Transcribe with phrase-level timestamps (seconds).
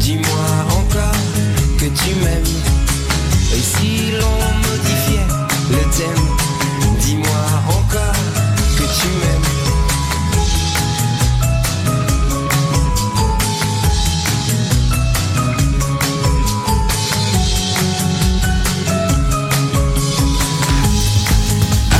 [0.00, 1.12] Dis-moi encore
[1.78, 2.42] que tu m'aimes.
[3.54, 5.26] Et si l'on modifiait
[5.70, 6.26] le thème,
[6.98, 8.14] dis-moi encore
[8.78, 9.48] que tu m'aimes.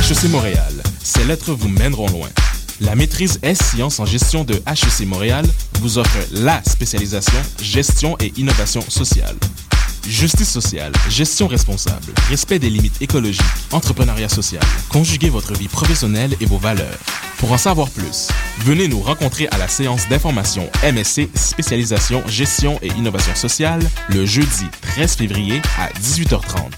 [0.09, 2.29] HEC Montréal, ces lettres vous mèneront loin.
[2.81, 5.45] La maîtrise S-Sciences en gestion de HEC Montréal
[5.81, 9.35] vous offre la spécialisation gestion et innovation sociale.
[10.07, 14.63] Justice sociale, gestion responsable, respect des limites écologiques, entrepreneuriat social.
[14.87, 16.97] Conjuguez votre vie professionnelle et vos valeurs.
[17.37, 18.29] Pour en savoir plus,
[18.59, 24.65] venez nous rencontrer à la séance d'information MSC spécialisation gestion et innovation sociale le jeudi
[24.93, 26.69] 13 février à 18h30.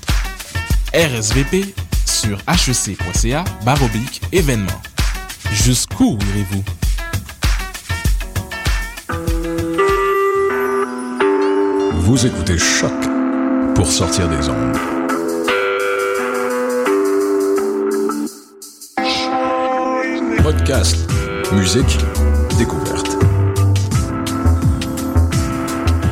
[0.94, 1.74] RSVP
[2.06, 4.82] sur hec.ca baroblique événement.
[5.52, 6.64] Jusqu'où irez-vous?
[11.94, 12.92] Vous écoutez Choc
[13.76, 14.78] pour sortir des ondes.
[20.42, 20.98] Podcast,
[21.52, 21.98] musique,
[22.58, 23.18] découverte.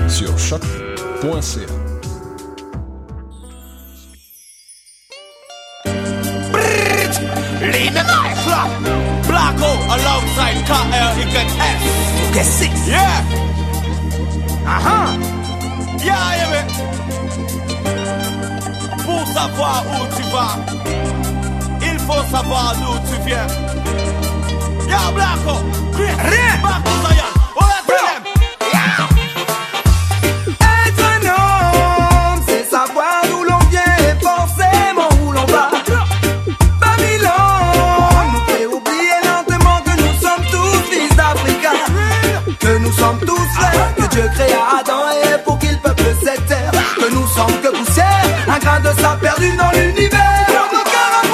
[0.07, 1.78] Sur choc.ca.
[10.39, 12.33] alongside KL Egan S.
[12.33, 12.87] Get six.
[12.87, 13.23] Yeah.
[14.65, 15.17] Aha.
[16.03, 16.67] Yeah, yeah.
[19.05, 20.55] Pour savoir où tu vas,
[21.81, 23.47] il faut savoir d'où tu viens.
[24.87, 25.55] Yeah, Blacko.
[25.97, 26.15] Rien.
[26.61, 27.31] To Zion.
[27.55, 28.28] Oh, let's
[48.81, 50.45] de sable perdu dans l'univers.
[50.71, 51.27] Nos cœurs que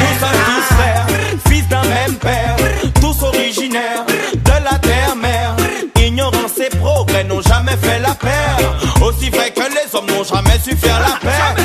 [0.00, 1.06] nous sommes tous frères,
[1.48, 2.56] fils d'un même père,
[3.00, 5.56] tous originaires de la terre-mère.
[6.00, 8.58] Ignorance et progrès n'ont jamais fait la paire.
[9.02, 11.62] Aussi vrai que les hommes n'ont jamais su faire la paix.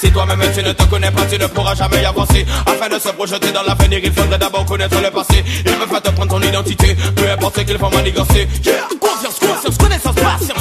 [0.00, 2.46] Si toi-même tu ne te connais pas, tu ne pourras jamais y avancer.
[2.66, 5.44] Afin de se projeter dans l'avenir, il faudrait d'abord connaître le passé.
[5.66, 8.48] Il me faut te prendre ton identité, peu importe ce qu'il faut manigancer.
[8.64, 8.74] Yeah.
[9.00, 10.57] Confiance, conscience, connaissance, patience.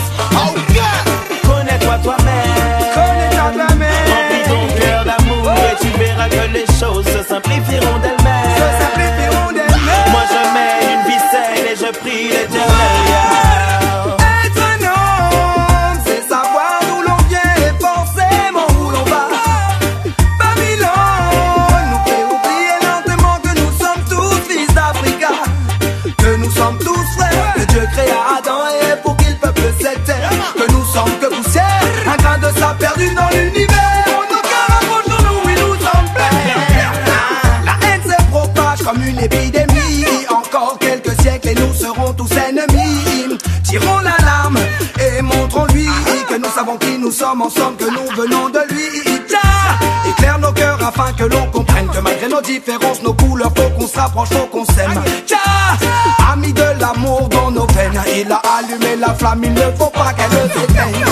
[6.79, 8.55] Choses se simplifieront d'elles-mêmes.
[8.55, 10.11] Se simplifieront d'elles-mêmes.
[10.11, 12.67] Moi je mets une saine et je prie l'éternel.
[12.67, 12.76] yeah.
[47.17, 48.85] Sommes, en somme que nous venons de lui.
[50.09, 53.87] Éclaire nos cœurs afin que l'on comprenne que malgré nos différences, nos couleurs, faut qu'on
[53.87, 55.01] se rapproche, faut qu'on s'aime.
[55.25, 55.37] Tcha
[56.31, 60.13] Ami de l'amour dans nos veines, il a allumé la flamme, il ne faut pas
[60.13, 61.06] qu'elle s'éteigne.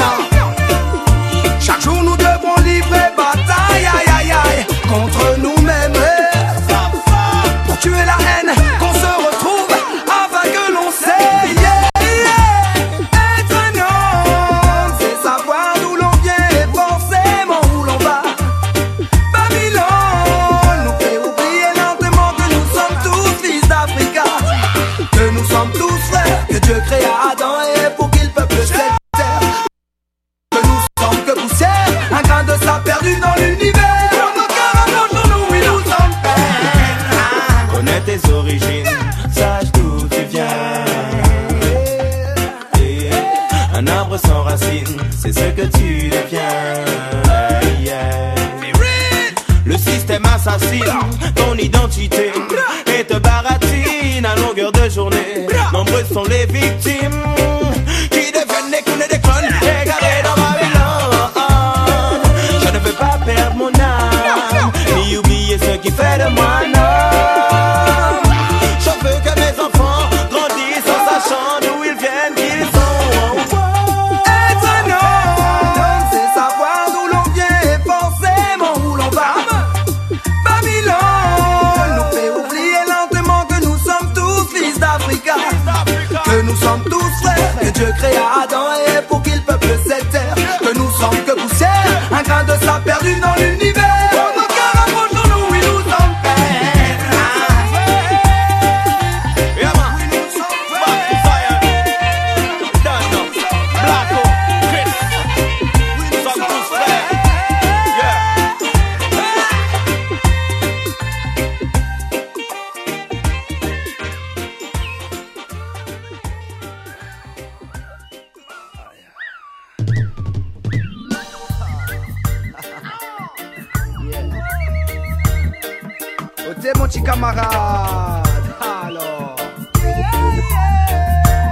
[126.66, 128.26] Oh, t'es mon petit camarade.
[128.62, 129.36] Alors.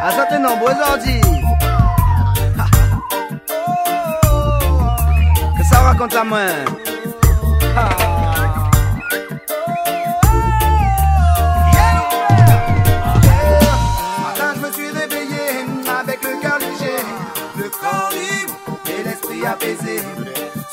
[0.01, 1.21] À ça, nombreux ordi.
[5.57, 6.47] Que ça raconte la main.
[14.23, 15.65] Matin, je me suis réveillé
[16.01, 16.97] avec le cœur léger,
[17.57, 18.53] le corps libre
[18.87, 20.01] et l'esprit apaisé.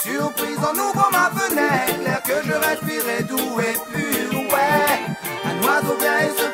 [0.02, 3.89] Surprise en ouvrant ma fenêtre, l'air que je respirais doux et.
[5.82, 6.50] do que isso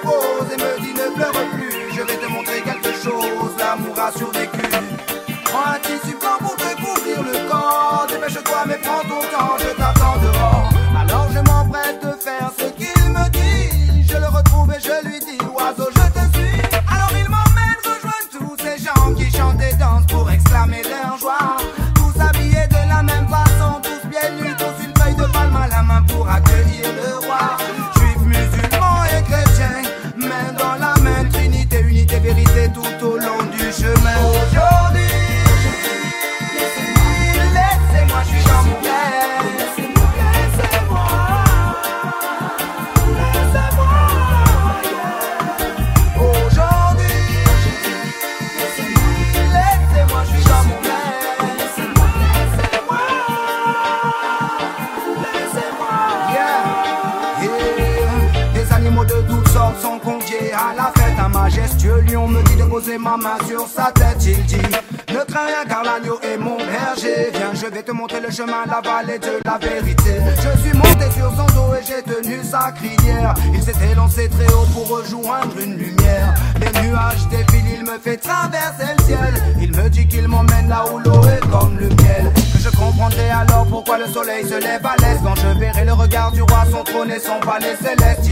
[68.37, 70.21] chemin, la vallée de la vérité.
[70.37, 73.33] Je suis monté sur son dos et j'ai tenu sa crinière.
[73.55, 76.35] Il s'était lancé très haut pour rejoindre une lumière.
[76.61, 79.35] Les nuages défilent, il me fait traverser le ciel.
[79.59, 82.31] Il me dit qu'il m'emmène là où l'eau est comme le miel.
[82.53, 85.19] Que je comprendrai alors pourquoi le soleil se lève à l'est.
[85.25, 88.29] Quand je verrai le regard du roi, son trône et son palais céleste.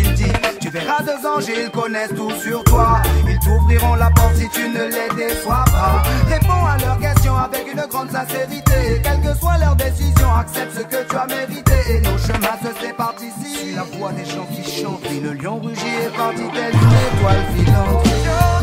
[0.74, 3.00] Verras deux anges, ils connaissent tout sur toi.
[3.28, 6.02] Ils t'ouvriront la porte si tu ne les déçois pas.
[6.28, 9.00] Réponds à leurs questions avec une grande sincérité.
[9.02, 11.72] Quelle que soit leur décision, accepte ce que tu as mérité.
[11.90, 13.74] Et nos chemins se séparent ici.
[13.74, 15.06] La voix des gens qui chantent.
[15.10, 18.53] Et le lion rugit est parti telle une étoile filante.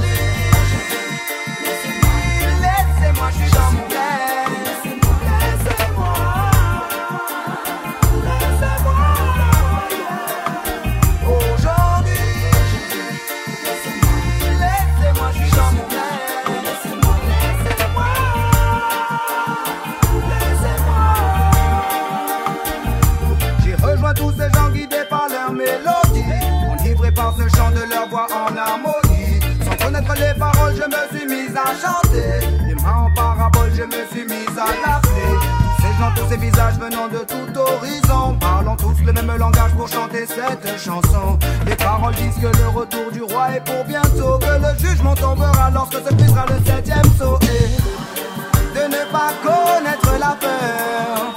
[30.01, 32.47] Connaître les paroles, je me suis mise à chanter.
[32.67, 35.37] Les mains en parabole, je me suis mise à l'appeler.
[35.77, 39.87] Ces gens, tous ces visages venant de tout horizon, parlant tous le même langage pour
[39.87, 41.37] chanter cette chanson.
[41.65, 45.69] Les paroles disent que le retour du roi est pour bientôt, que le jugement tombera
[45.73, 47.39] lorsque se brisera le septième saut.
[47.43, 51.30] Et de ne pas connaître la peur,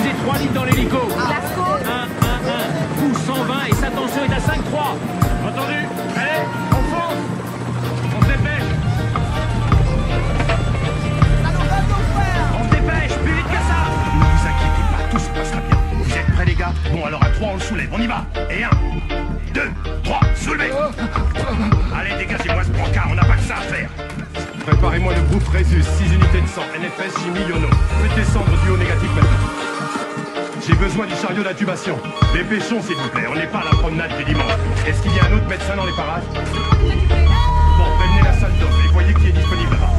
[0.00, 0.96] Transfusé 3 litres dans l'hélico.
[0.96, 2.08] 1, 1, 1.
[2.96, 4.96] Pouce 120 et sa tension est à 5,3.
[5.46, 5.74] Entendu
[6.16, 6.40] Allez,
[6.70, 7.20] on fonce
[8.16, 8.68] On se dépêche
[12.58, 13.78] On se dépêche, plus vite que ça
[14.14, 15.78] Ne vous inquiétez pas, tout se passera bien.
[16.02, 16.72] Vous êtes prêts les gars?
[16.92, 18.70] Bon alors à 3 on le soulève, on y va Et 1,
[19.54, 19.60] 2,
[20.04, 20.70] 3, soulevez
[21.98, 23.90] Allez dégagez-moi ce brancard, on n'a pas que ça à faire
[24.66, 27.68] Préparez-moi le groupe Résus, 6 unités de sang, NFS, Jimmy, Yono.
[28.02, 29.39] Faites descendre du haut négatif maintenant.
[30.80, 31.98] Besoin du chariot d'intubation.
[32.32, 34.52] Dépêchons, s'il vous plaît, on n'est pas à la promenade du dimanche.
[34.86, 38.72] Est-ce qu'il y a un autre médecin dans les parages Bon, prévenez la salle d'off
[38.82, 39.90] et voyez qui est disponible là-bas.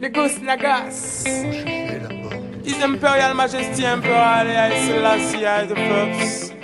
[0.00, 1.24] Les gosses Nagas.
[2.64, 6.54] His Imperial Majesty Emperor Haile Selassie I the First.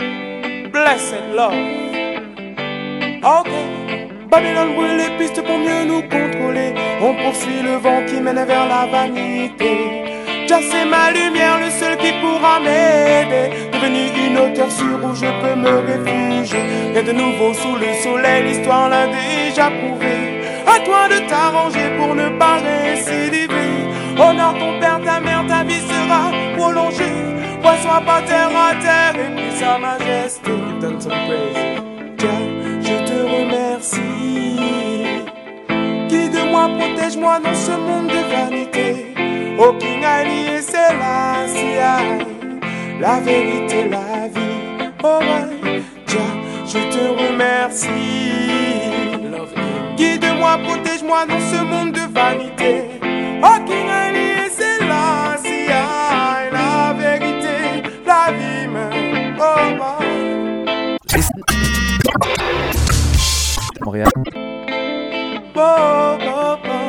[0.73, 1.84] Blessed love.
[4.35, 6.75] Brûle les pistes pour mieux nous contrôler.
[7.01, 10.03] On poursuit le vent qui mène vers la vanité.
[10.49, 13.51] Jah c'est ma lumière, le seul qui pourra m'aider.
[13.73, 16.65] Devenu une hauteur sûre où je peux me réfugier.
[16.93, 20.43] Rien de nouveau sous le soleil, l'histoire l'a déjà prouvé.
[20.67, 23.87] À toi de t'arranger pour ne pas récidiver.
[24.19, 27.15] Honore ton père, ta mère, ta vie sera prolongée.
[27.63, 30.51] Vois, sois pas terre à terre et puis sa majesté.
[30.81, 31.94] Donne praise.
[36.95, 39.15] Protège-moi dans ce monde de vanité.
[39.59, 41.77] Au King Ali et Selassie,
[43.01, 44.91] la vérité, la vie.
[45.03, 46.19] Oh ouais, Jah,
[46.67, 47.89] je te remercie.
[49.97, 53.01] Guide-moi, protège-moi dans ce monde de vanité.
[53.43, 59.37] Oh King Ali et Selassie, la vérité, la vie même.
[59.39, 59.43] Oh,
[59.81, 60.05] oh.
[63.85, 64.11] Montréal.
[65.57, 66.84] Oh, oh, oh,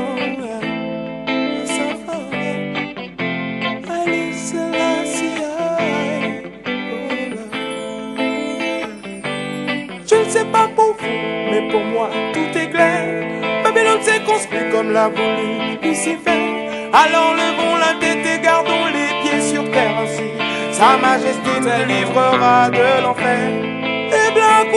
[14.25, 16.45] construit comme l'a voulu Lucifer.
[16.93, 20.29] Alors levons la tête et gardons les pieds sur terre ainsi.
[20.71, 23.75] Sa majesté nous délivrera de l'enfer.
[24.17, 24.33] Et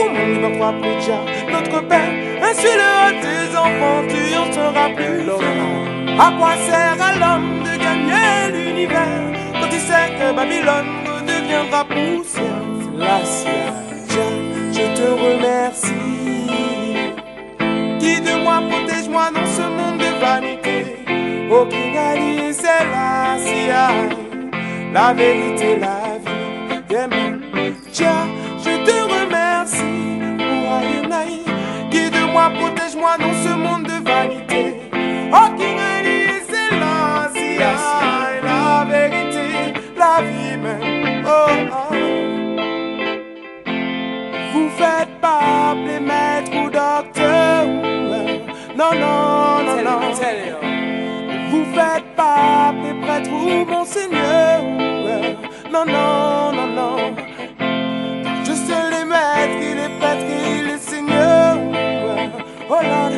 [0.09, 1.19] monde, notre roi Prédia,
[1.51, 2.11] notre père.
[2.41, 6.19] Insulte tes enfants, tu en seras plus fier.
[6.19, 10.91] À quoi sert à l'homme de gagner l'univers quand il sait que Babylone
[11.25, 12.65] deviendra poussière?
[12.97, 13.19] La
[14.09, 14.35] Jah,
[14.73, 16.18] je te remercie.
[18.19, 20.97] Guide-moi, protège-moi dans ce monde de vanité.
[21.97, 23.37] Ali, c'est la
[24.91, 27.07] la vérité, la vie.
[27.07, 27.41] Man.
[27.93, 31.43] Jah, je te remercie pour Aïnaï.
[31.91, 34.81] Guide-moi, protège-moi dans ce monde de vanité.
[35.31, 37.29] Oh, King Ali, c'est la
[38.43, 39.47] la vérité,
[39.95, 41.23] la vie, même.
[41.25, 41.95] Oh, oh.
[44.51, 47.38] Vous faites pas appeler maître ou docteur.
[48.79, 49.99] Non, non, non, non.
[51.51, 54.61] Vous faites pas appeler prêtre ou monseigneur.
[55.69, 56.95] Non, non, non, non.
[58.45, 60.25] Je sais les maîtres, il est prêtre,
[60.61, 61.57] il est seigneur.
[61.57, 62.29] ouais.
[62.69, 63.15] Oh Lord,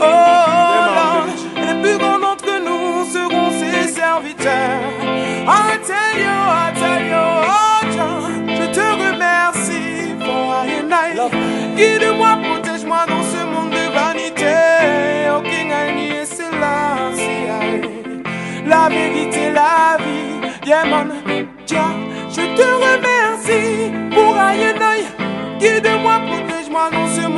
[0.00, 1.26] oh Lord.
[1.58, 4.80] Et les plus grands d'entre nous seront ses serviteurs.
[5.46, 7.26] I tell you, I tell you,
[7.60, 11.76] oh John, je te remercie pour I and I.
[11.76, 12.38] Guide-moi,
[19.32, 20.68] C'est la vie.
[20.68, 21.06] Yeah, mon
[21.66, 21.78] Dieu,
[22.28, 25.06] je te remercie pour aïe
[25.58, 27.31] Guide-moi, protège-moi, non seulement.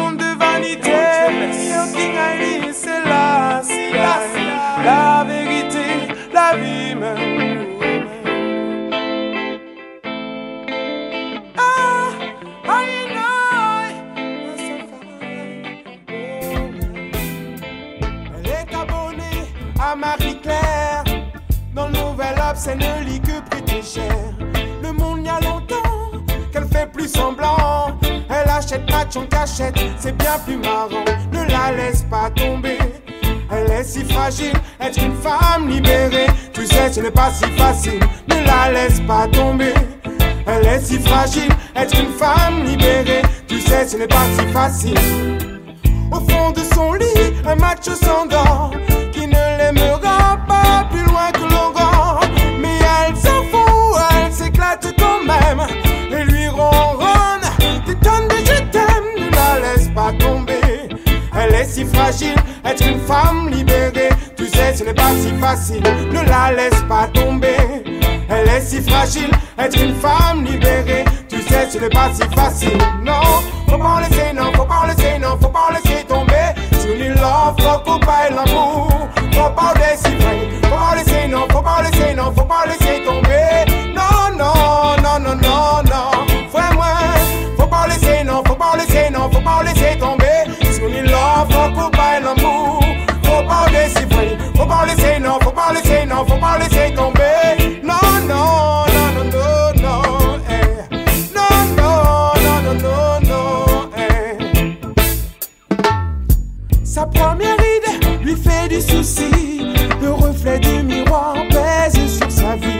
[28.28, 31.04] Elle achète match en cachette, c'est bien plus marrant.
[31.32, 32.78] Ne la laisse pas tomber.
[33.50, 36.26] Elle est si fragile, être une femme libérée.
[36.52, 38.00] Tu sais, ce n'est pas si facile.
[38.28, 39.74] Ne la laisse pas tomber.
[40.46, 43.22] Elle est si fragile, être une femme libérée.
[43.46, 44.98] Tu sais, ce n'est pas si facile.
[46.10, 48.72] Au fond de son lit, un match s'endort
[62.10, 64.10] être une femme libérée.
[64.36, 67.56] Tu sais, ce n'est pas si facile, ne la laisse pas tomber.
[68.28, 71.04] Elle est si fragile, être une femme libérée.
[71.28, 73.22] Tu sais, ce n'est pas si facile, non.
[73.68, 76.52] Faut pas laisser, non, faut pas laisser, non, faut pas laisser tomber.
[76.78, 80.13] Sur l'île, l'offre, faut pas l'amour, faut pas laisser.
[96.58, 97.80] Laisser tomber.
[97.82, 97.94] Non,
[98.26, 100.96] non, non, non, non, non, eh.
[101.34, 101.96] Non, non,
[102.44, 104.36] non, non, non, non, eh.
[106.84, 109.74] Sa première idée lui fait du souci.
[110.00, 112.78] Le reflet du miroir pèse sur sa vie.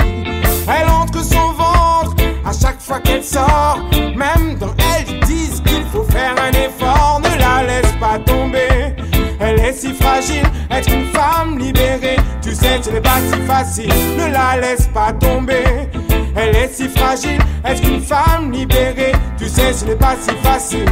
[0.69, 3.79] Elle entre son ventre à chaque fois qu'elle sort.
[4.17, 7.21] Même dans elle, disent qu'il faut faire un effort.
[7.23, 8.95] Ne la laisse pas tomber.
[9.41, 10.47] Elle est si fragile,
[12.95, 13.93] n'est pas si facile.
[14.17, 15.65] Ne la laisse pas tomber.
[16.37, 19.13] Elle est si fragile, être une femme libérée?
[19.37, 20.89] Tu sais, ce n'est pas si facile.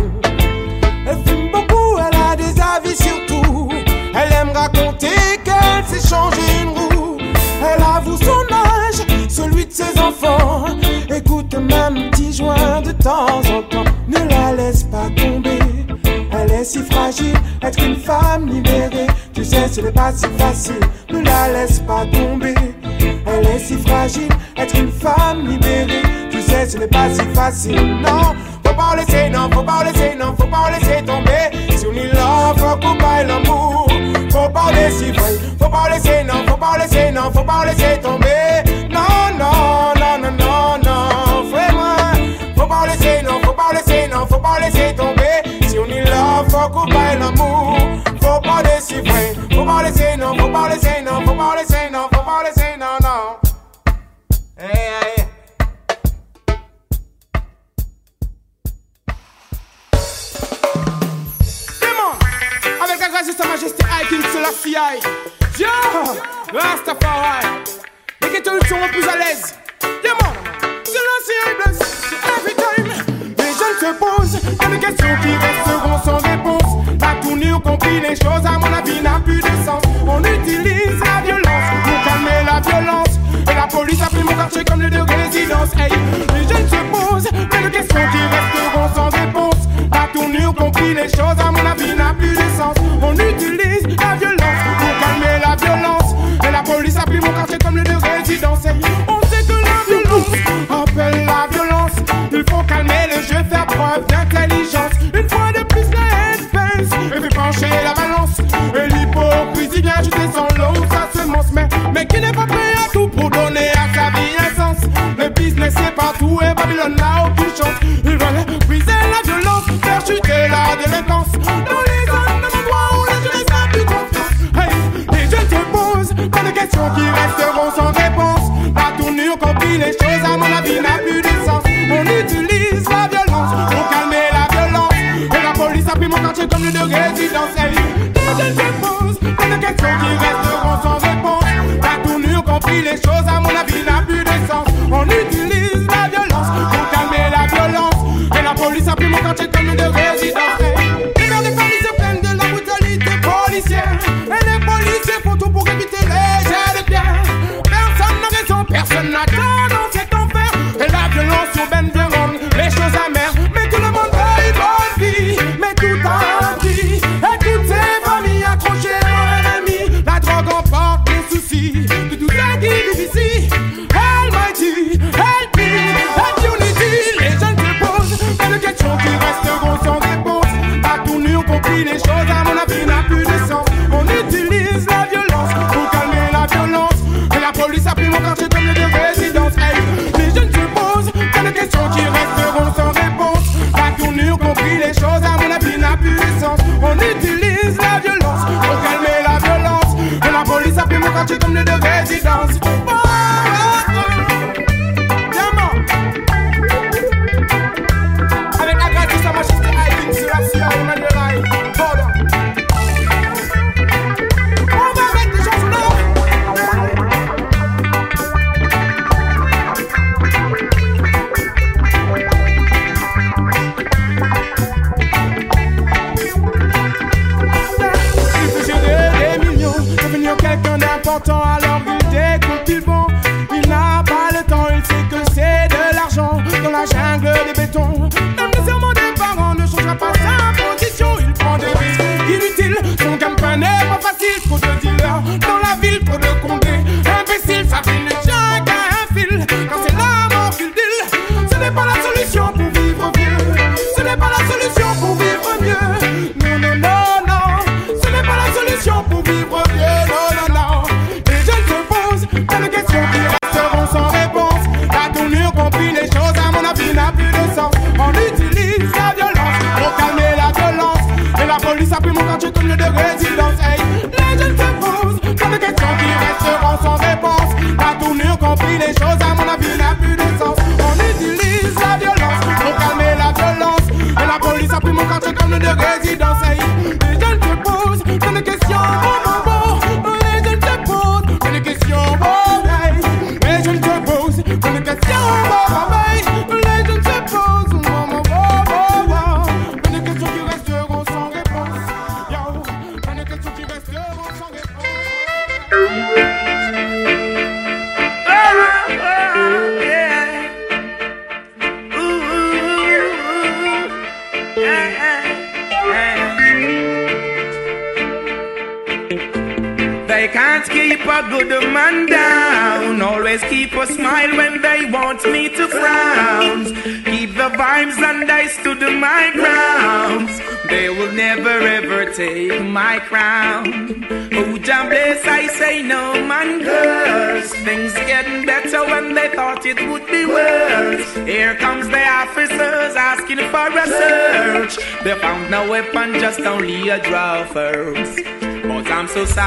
[1.06, 3.68] Elle fume beaucoup, elle a des avis sur tout.
[4.14, 7.18] Elle aime raconter qu'elle s'est changé une roue.
[7.60, 10.66] Elle avoue son âge, celui de ses enfants.
[11.14, 13.90] Écoute même un petit joint de temps en temps.
[14.08, 15.58] Ne la laisse pas tomber.
[16.32, 19.06] Elle est si fragile, être une femme libérée?
[19.52, 20.80] Sais, ce n'est pas si facile.
[21.10, 22.54] Ne la laisse pas tomber.
[23.26, 26.00] Elle est si fragile, être une femme libérée.
[26.30, 27.98] Tu sais, ce n'est pas si facile.
[28.00, 28.32] Non,
[28.64, 31.76] faut pas laisser, non, faut pas laisser, non, faut pas laisser tomber.
[31.76, 33.86] Si on y l'a, faut couper l'amour.
[34.30, 38.64] Faut pas laisser, faut pas laisser, non, faut pas laisser, non, faut pas laisser tomber.
[38.90, 41.96] Non, non, non, non, non, non, fais-moi.
[42.56, 45.68] Faut pas laisser, non, faut pas laisser, non, faut pas laisser tomber.
[45.68, 46.70] Si on y l'a, faut
[47.20, 47.76] l'amour.
[48.22, 49.41] Faut pas laisser, faut pas laisser,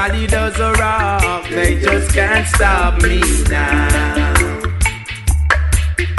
[0.06, 4.62] Solid as a rock, they just can't stop me now.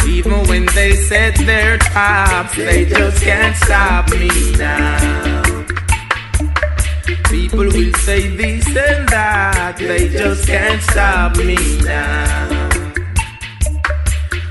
[0.06, 5.66] Even when they set their traps, they just can't stop me now.
[7.30, 12.70] People will say this and that, they just can't stop me now.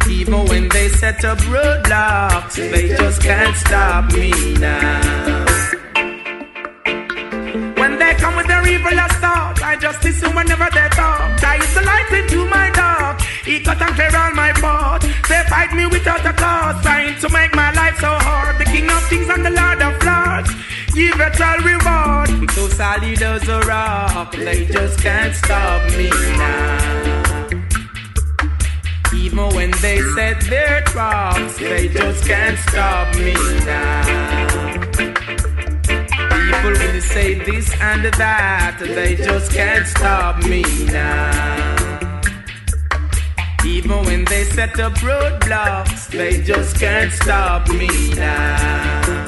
[0.08, 5.35] Even when they set up roadblocks, they just can't stop me now.
[10.36, 11.42] Whenever they talk.
[11.42, 13.20] I is the light into my dark.
[13.48, 15.02] He cut and clear all my path.
[15.28, 18.58] They fight me without a cause, trying to make my life so hard.
[18.58, 20.50] The King of Kings and the Lord of Lords,
[20.94, 22.28] give it all reward.
[22.52, 27.16] So solid as a rock, they just can't stop me now.
[29.14, 34.75] Even when they set their traps, they just can't stop me now.
[37.16, 42.20] Say this and that, they just can't stop me now.
[43.64, 49.26] Even when they set up roadblocks, they just can't stop me now.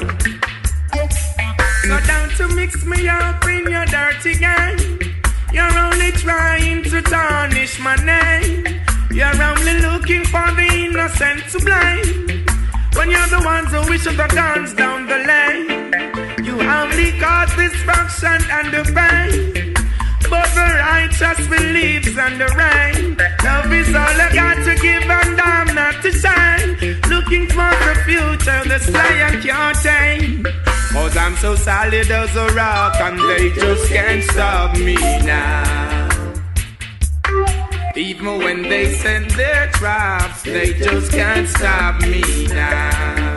[1.81, 4.99] So down to mix me up in your dirty game.
[5.51, 8.67] You're only trying to tarnish my name.
[9.09, 12.45] You're only looking for the innocent to blame.
[12.93, 15.88] When you're the ones who wish the guns down the lane.
[16.69, 19.73] You only cause destruction and the pain.
[20.29, 23.17] But the righteous believes in the rain.
[23.43, 26.77] Love is all I got to give and I'm not to shine.
[27.09, 30.45] Looking for the future, the sky can't tame.
[30.93, 36.09] Cause I'm so solid as a rock and they just can't stop me now.
[37.95, 43.28] Even when they send their traps, they just can't stop me now.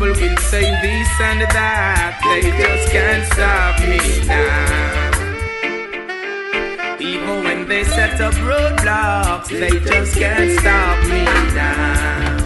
[0.00, 5.10] People will say this and that, they just can't stop me now.
[6.98, 12.38] Even when they set up roadblocks, they just can't stop me now.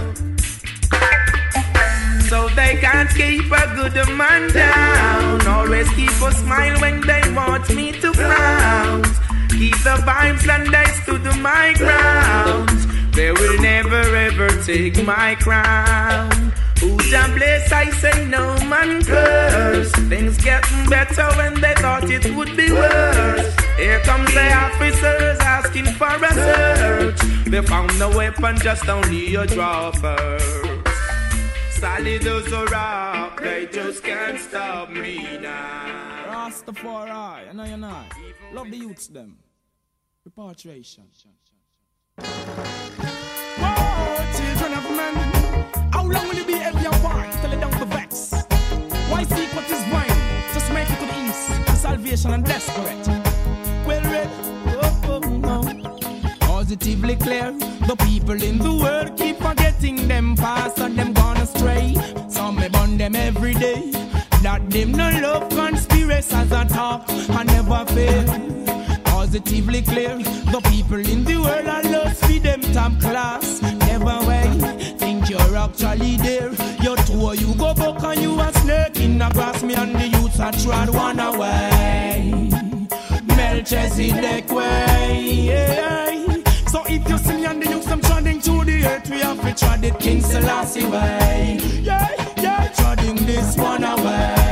[2.29, 5.47] So they can't keep a good man down.
[5.47, 9.05] Always keep a smile when they want me to frown.
[9.51, 12.71] Keep the vibes and I stood my ground.
[13.15, 16.53] They will never ever take my crown.
[16.85, 17.73] Who's a bless?
[17.73, 19.91] I say no man curse.
[20.13, 23.57] Things getting better when they thought it would be worse.
[23.79, 27.21] Here comes the officers asking for a search.
[27.47, 30.47] They found no weapon, just only a draw first.
[31.71, 36.27] Solid as a rock, they just can't stop me now.
[36.29, 38.05] Rastafari, and I and I.
[38.53, 39.39] Love the youths them.
[40.25, 41.05] Repatriation.
[43.67, 45.15] Oh, children of men,
[46.05, 47.27] how long will you be empty and war?
[47.41, 48.33] Tell it down to vex.
[49.09, 50.19] Why seek what is mine?
[50.53, 51.67] Just make it to the east.
[51.67, 53.09] To salvation and desperate.
[53.87, 54.29] Well read.
[54.83, 55.63] Oh, oh, no.
[56.41, 57.53] Positively clear.
[57.87, 61.95] The people in the world keep forgetting them past and them gone astray.
[62.29, 63.91] Some may burn them every day.
[64.43, 68.27] That them no love conspiracies and talk and never fail.
[69.05, 70.19] Positively clear.
[70.19, 73.63] The people in the world are lost for them time class.
[75.55, 76.51] You're actually there.
[76.83, 79.63] Your tour you go back and you a snake in the grass.
[79.63, 82.51] Me and the youths are trod one away.
[83.25, 85.23] Melchizedek way.
[85.47, 86.43] Yeah.
[86.67, 89.09] So if you see me and the youths, I'm treading to the earth.
[89.09, 91.61] We have to tread it King Selassie way.
[91.81, 94.44] Yeah, yeah, treading this one away.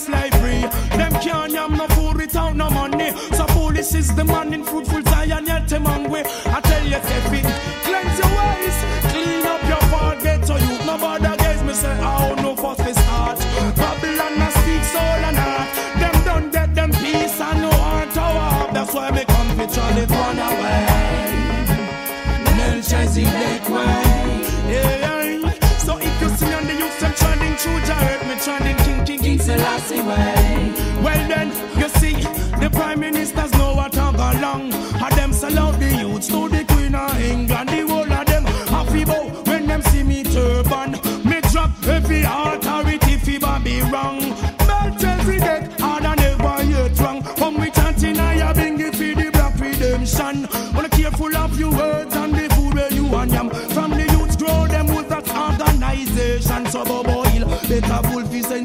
[0.00, 0.60] Slavery.
[0.96, 3.10] Them can't yam no food without no money.
[3.36, 6.22] So foolish is the man in fruitful Zion, yet them hungry.
[6.56, 7.40] I tell you, Steffi,
[7.86, 8.76] cleanse your ways,
[9.12, 10.74] clean up your heart, get to you.
[10.86, 13.38] No bother guys, me say, oh no fuss this heart.
[13.76, 15.70] Babylon a speak soul and heart.
[16.00, 18.74] Them don't get them peace and no heart to.
[18.74, 20.06] That's why me come to try to
[29.60, 30.72] Selassie way.
[31.04, 31.89] Well then, you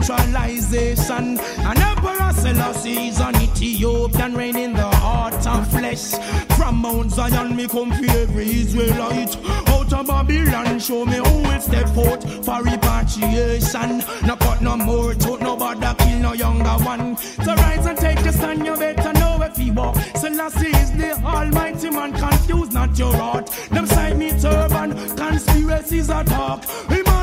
[0.05, 1.39] centralization.
[1.39, 6.13] And Emperor Selassie is an Ethiopian reign in the heart of flesh.
[6.57, 9.35] From Mount Zion, me come for every Israelite.
[9.69, 14.03] Out of Babylon, show me who will step out for repatriation.
[14.25, 17.17] No cut no more, to nobody kill no younger one.
[17.17, 19.95] So rise and take your stand, you better know if you walk.
[20.15, 23.47] Selassie is the almighty man, confuse not your heart.
[23.71, 26.63] Them side me turban, conspiracies are talk.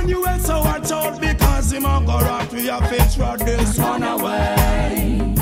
[0.03, 2.53] Emmanuel, so watch out because him a go rot.
[2.53, 5.33] We have to throw this one away.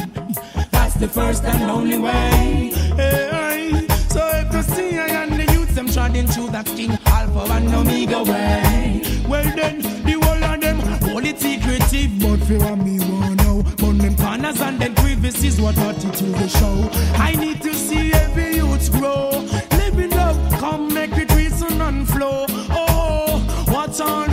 [0.71, 2.71] That's the first and only way.
[2.95, 7.53] Hey, so if you see I and the youths, them treading through that King Alpha
[7.53, 9.03] and Omega way.
[9.27, 13.63] Well then, the whole of them hold it secretive, but for what me want now.
[13.77, 16.91] Burn them corners and then crevices, what attitude they show.
[17.15, 19.31] I need to see every youth grow.
[19.79, 22.45] Living love, come make it reason and flow.
[22.71, 24.30] Oh, what's on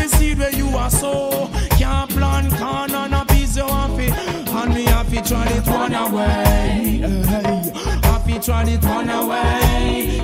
[0.89, 1.49] so?
[1.77, 3.97] Can't plant corn on a piece you want
[4.67, 7.01] and me to try it one away.
[7.03, 9.37] Hey, to try it one away.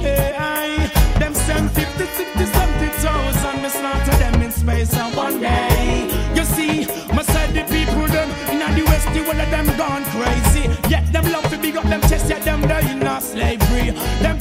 [0.02, 1.20] Hey, hey.
[1.20, 6.10] Them send 50, 60, 70,000, me slaughter them in space and one day.
[6.36, 10.04] You see, me said the people them in the west, the whole of them gone
[10.06, 10.70] crazy.
[10.90, 13.92] Yet them love to big up them chest, yet them they in a slavery.
[14.22, 14.38] Them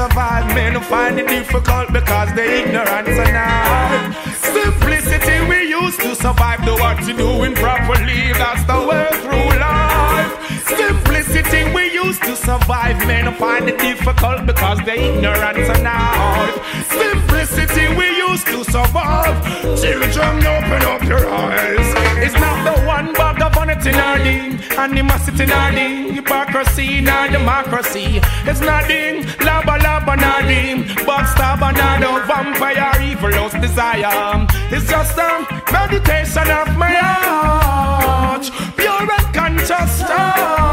[0.00, 0.46] survive.
[0.54, 4.12] Men find it difficult because they ignorant tonight.
[4.56, 6.64] Simplicity we used to survive.
[6.64, 8.32] Do what you doing properly.
[8.40, 10.32] That's the way through life.
[10.80, 12.98] Simplicity we used to survive.
[13.06, 16.54] Men find it difficult because they ignorant tonight.
[16.88, 19.36] Simplicity we used to survive.
[19.80, 21.88] Children, open up your eyes.
[22.24, 24.36] It's not the one bag of vanity nor the
[24.78, 28.20] animosity nor the hypocrisy nor democracy.
[28.50, 34.46] It's not nothing, lava lava nor the backstabber nor the vampire evil's desire.
[34.70, 35.30] It's just a
[35.72, 38.50] meditation of my heart.
[38.76, 40.69] Pure and conscious thought.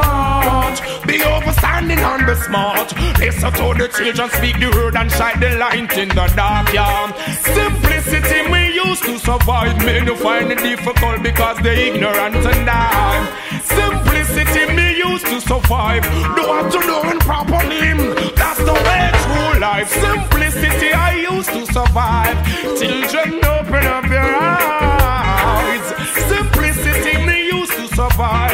[1.08, 2.92] Be overstanding and be smart.
[3.20, 7.12] Listen to the children speak the word and shine the light in the dark, yeah.
[7.56, 9.78] Simplicity we used to survive.
[9.86, 13.24] Men who find it difficult because they ignorant and die.
[13.64, 16.04] Simplicity me used to survive.
[16.36, 17.94] Do what you doing properly.
[18.36, 19.90] That's the way through life.
[19.90, 22.36] Simplicity I used to survive.
[22.80, 25.86] Children, open up your eyes.
[26.28, 28.47] Simplicity me used to survive.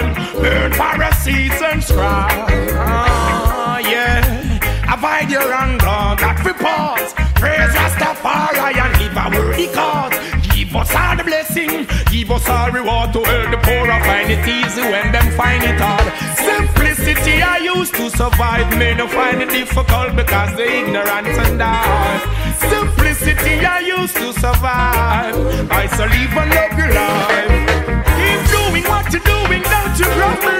[0.44, 2.74] Burn Pharisees and scribes.
[2.76, 4.20] Ah, yeah.
[4.92, 7.00] Avoid your anger, that report.
[7.40, 10.12] praise Rastafari and live worthy cause.
[10.52, 14.30] Give us all the blessing, give us all reward to help the poor and find
[14.36, 16.12] it easy when them find it hard.
[16.36, 22.20] Simplicity I used to survive, me no find it difficult because the ignorance and doubt.
[22.60, 28.03] Simplicity I used to survive, I so live and love your life.
[28.88, 30.60] What you're doing, don't you grumble.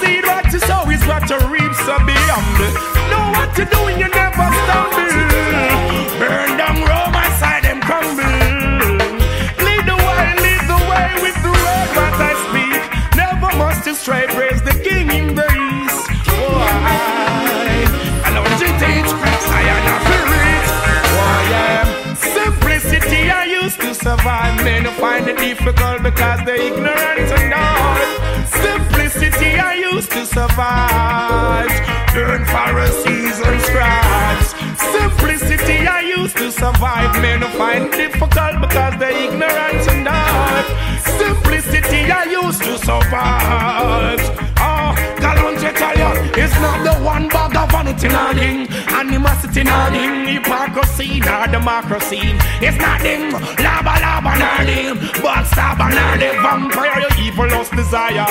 [0.00, 2.72] See what you sow is what you reap, so be humble.
[3.10, 5.08] Know what you're doing, you never stumble.
[6.18, 6.89] Burn down
[24.64, 27.96] Men find it difficult because they're ignorant and all.
[28.46, 31.70] Simplicity I used to survive.
[32.14, 34.48] Burn Pharisees and scribes.
[34.92, 37.20] Simplicity I used to survive.
[37.22, 40.64] Men find it difficult because they're ignorant and all.
[41.18, 44.69] Simplicity I used to survive.
[45.76, 52.20] Tell you, it's not the one bag of vanity nothing, animosity nothing, hypocrisy nor democracy.
[52.60, 58.26] It's not them, lava lava nor them, backstabber nor the vampire, your evil lust desire.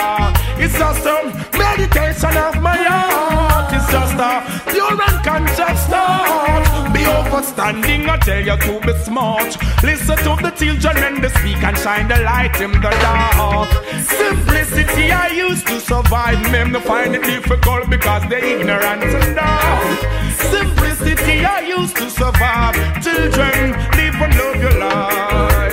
[0.58, 1.18] It's just a
[1.58, 3.74] meditation of my heart.
[3.74, 6.69] It's just a pure and conscious thought.
[7.10, 9.58] Overstanding, I tell you to be smart.
[9.84, 13.70] Listen to the children when they speak and shine the light in the dark.
[14.04, 20.00] Simplicity I used to survive, men to find it difficult because they're ignorant and dark.
[20.54, 22.76] Simplicity I used to survive.
[23.04, 25.69] Children, live and love your life.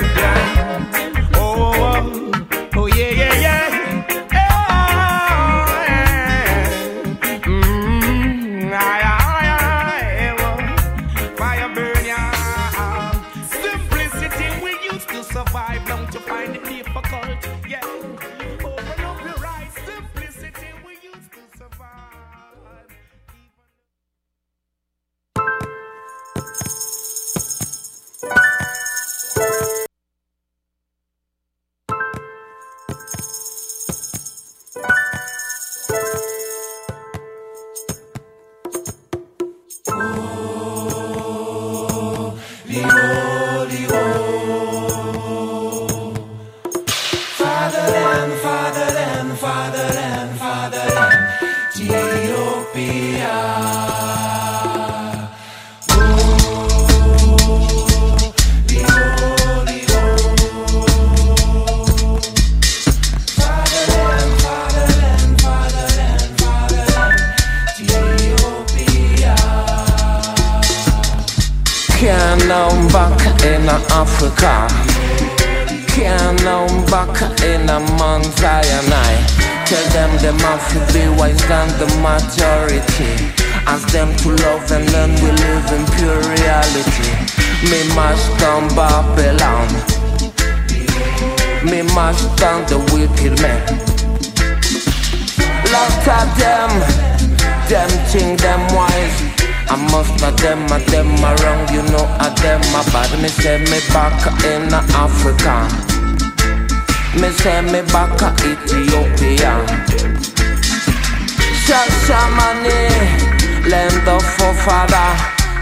[112.27, 115.09] Shashamani, land of forefather.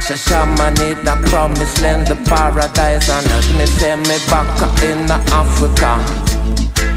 [0.01, 3.58] Shashamani, the promised land, the paradise on earth.
[3.58, 4.49] Me say me back
[4.82, 6.01] in Africa.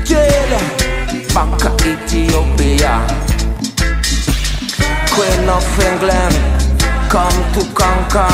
[0.05, 0.51] Jail,
[1.35, 3.05] back Ethiopia.
[5.13, 6.37] Queen of England,
[7.11, 8.33] come to conquer.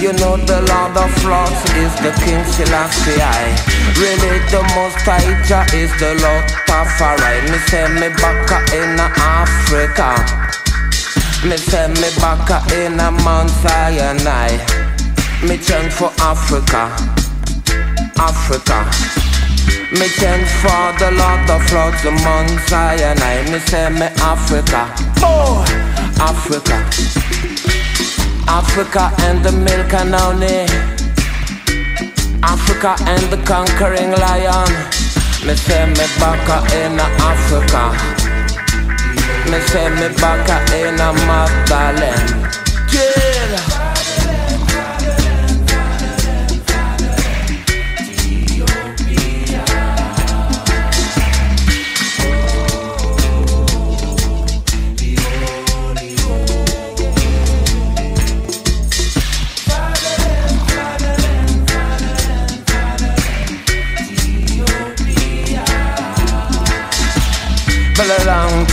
[0.00, 3.75] You know the Lord of Lords is the King Selassie.
[3.96, 5.00] Really the most
[5.48, 7.40] Jah is the Lord Tafari.
[7.48, 8.44] Me say me back
[8.76, 10.12] in Africa.
[11.48, 14.52] Me say me back in Mount Sinai.
[15.48, 16.92] Me change for Africa.
[18.20, 18.84] Africa.
[19.92, 23.50] Me change for the Lord of Lords, the Mount Sinai.
[23.50, 24.92] Me say me Africa.
[25.24, 25.64] Oh,
[26.20, 26.84] Africa.
[28.46, 30.95] Africa and the milk and honey.
[32.42, 34.68] Africa and the conquering lion.
[35.46, 37.84] Me say me back in Africa.
[39.50, 42.65] Me say me back in Magdalene.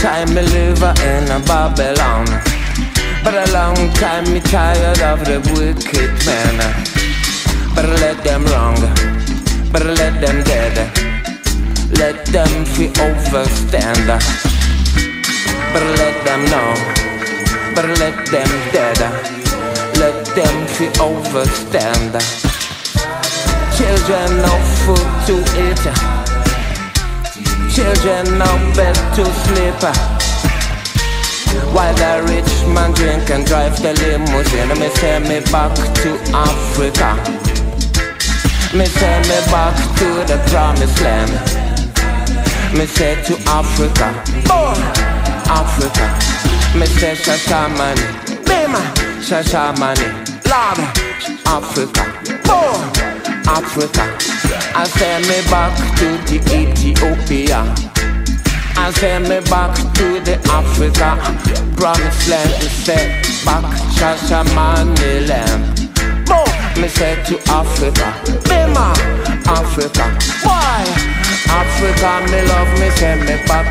[0.04, 2.26] Time me live in a Babylon.
[3.24, 6.56] But a long time me tired of the wicked men.
[7.74, 8.78] But let them wrong,
[9.72, 10.76] but let them dead.
[11.98, 14.06] Let them fi overstand.
[15.72, 16.70] But let them know,
[17.74, 19.00] but let them dead.
[20.02, 22.12] Let them fi overstand.
[23.78, 25.34] Children no food to
[25.66, 26.13] eat.
[27.74, 28.46] Children no
[28.76, 29.74] bed to sleep.
[29.82, 29.98] Ah.
[31.74, 37.18] While the rich man drink and drive the limousine, me send me back to Africa.
[38.78, 41.32] Me send me back to the promised land.
[42.78, 44.06] Me say to Africa,
[44.50, 44.74] oh,
[45.50, 46.06] Africa.
[46.78, 48.06] Me say Shashamani,
[48.46, 48.82] Bima,
[49.18, 50.06] Shashamani,
[50.46, 50.78] Lord,
[51.46, 52.02] Africa,
[52.46, 53.13] oh,
[53.46, 54.04] Africa.
[54.74, 57.60] I say me back to the Ethiopia.
[58.76, 61.16] I send me back to the Africa.
[61.76, 63.64] Promised land to set back.
[63.94, 65.90] Shashamani land
[66.26, 68.12] Boom, me say to Africa
[68.48, 68.92] Bima,
[69.46, 70.04] Africa.
[70.42, 70.84] Why?
[71.48, 73.66] Africa, me love me, send me back.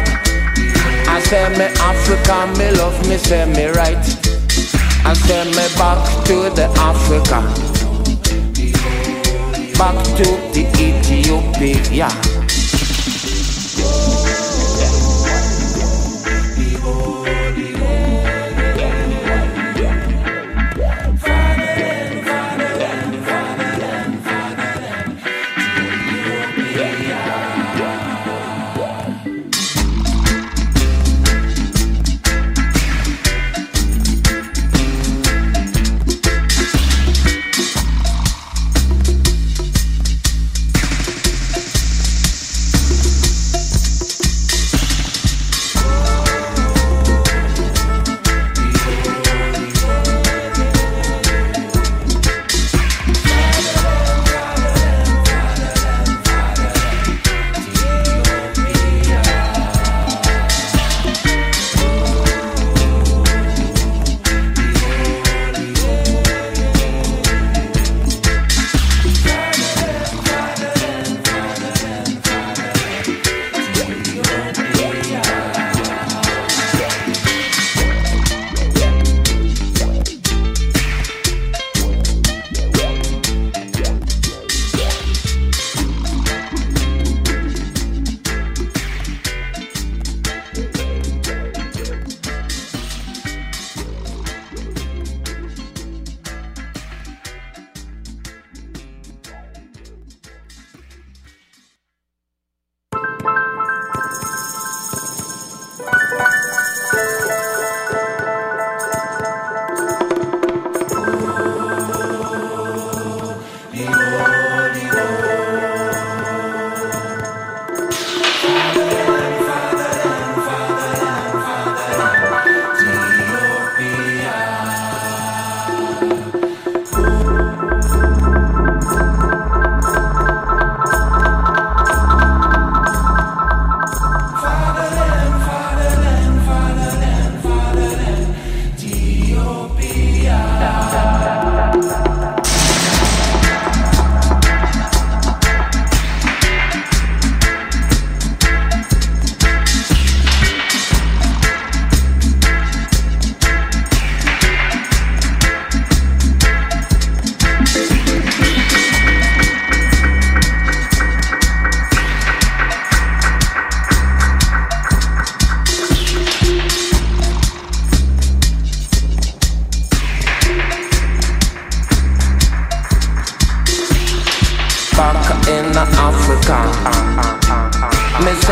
[1.07, 3.97] I say me Africa, me love me, send me right.
[5.05, 7.72] I send me back to the Africa
[9.83, 10.23] Back to
[10.53, 12.32] the Ethiopia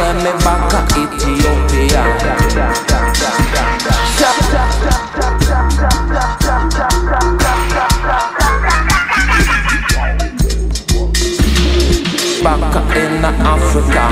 [0.02, 2.04] Say me back Ethiopia.
[12.41, 14.06] Back in Africa.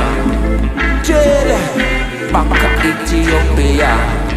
[1.02, 1.58] Jade.
[2.32, 4.29] Back Ethiopia.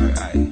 [0.00, 0.49] Rastafari.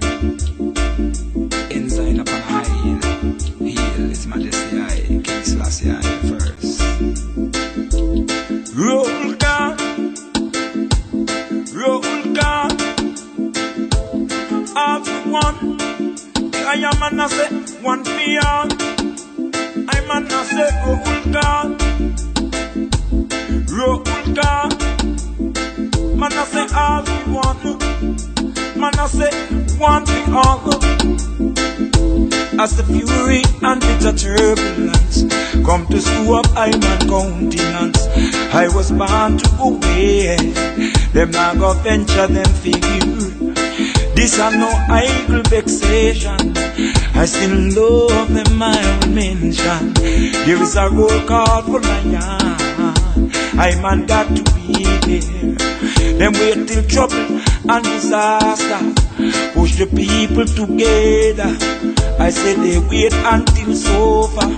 [41.82, 43.08] Venture them figure.
[44.14, 46.56] This are no idle vexation.
[47.14, 49.94] I still love them I will mention.
[49.94, 53.30] There is a roll call for lion.
[53.58, 56.18] I man got to be there.
[56.18, 59.08] Them wait till trouble and disaster
[59.54, 61.50] push the people together.
[62.18, 64.48] I say they wait until over.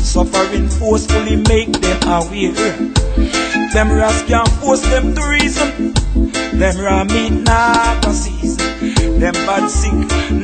[0.00, 3.65] Suffering forcefully make them aware.
[3.76, 5.92] Them ras can't force them to reason.
[6.58, 9.20] Them raw meat nah go season.
[9.20, 9.92] Them bad sick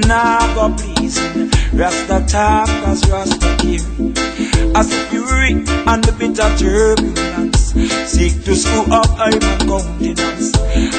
[0.06, 1.48] nah go pleasing.
[1.72, 3.80] Rasta talk as Rasta hear.
[4.76, 5.52] As the fury
[5.88, 7.72] and the bitter turbulence
[8.12, 10.54] seek to screw up I'm countenance.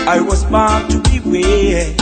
[0.08, 1.94] I was born to be beware.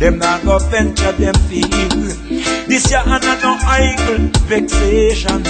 [0.00, 2.31] Them not go venture them fear.
[2.72, 5.44] This year another idle vexation.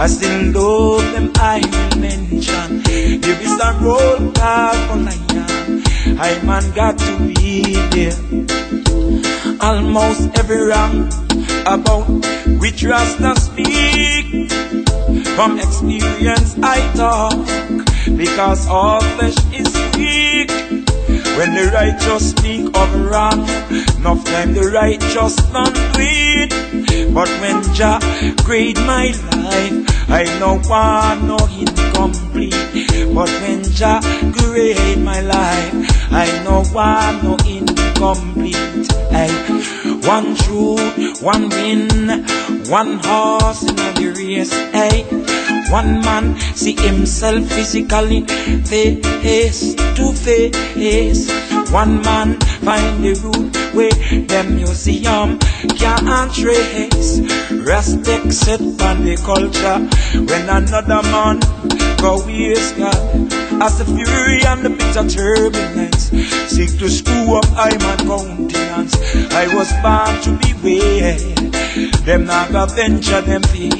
[0.00, 2.80] I still love them I will mention.
[3.20, 5.82] There is a roll call for lion.
[6.18, 8.16] I man got to be there.
[9.60, 11.12] Almost every round
[11.66, 12.08] about
[12.58, 14.50] which Rasta speak.
[15.36, 19.68] From experience I talk because all flesh is
[19.98, 20.31] weak.
[21.36, 23.48] When the righteous speak of wrong,
[23.98, 27.12] enough time the righteous don't do.
[27.12, 28.00] But when Jah
[28.44, 29.78] create my life,
[30.08, 32.52] I no want no incomplete.
[33.14, 34.00] But when Jah
[34.36, 35.72] create my life,
[36.12, 38.92] I no want no incomplete.
[39.10, 39.32] Hey,
[40.08, 42.24] one truth, one win,
[42.68, 44.52] one horse in the race.
[44.72, 45.04] Hey,
[45.70, 48.24] one man see himself physically
[48.64, 51.30] face to face.
[51.70, 55.38] One man find the route where the museum
[55.78, 57.20] can't trace.
[57.50, 59.78] Respect set on the culture
[60.26, 61.40] when another man
[61.98, 63.32] go waste God.
[63.62, 66.10] As the fury and the bitter turbulence
[66.52, 68.96] seek to screw up I'm on countenance.
[69.32, 71.61] I was born to be beware.
[72.04, 73.70] Them not go venture them fear.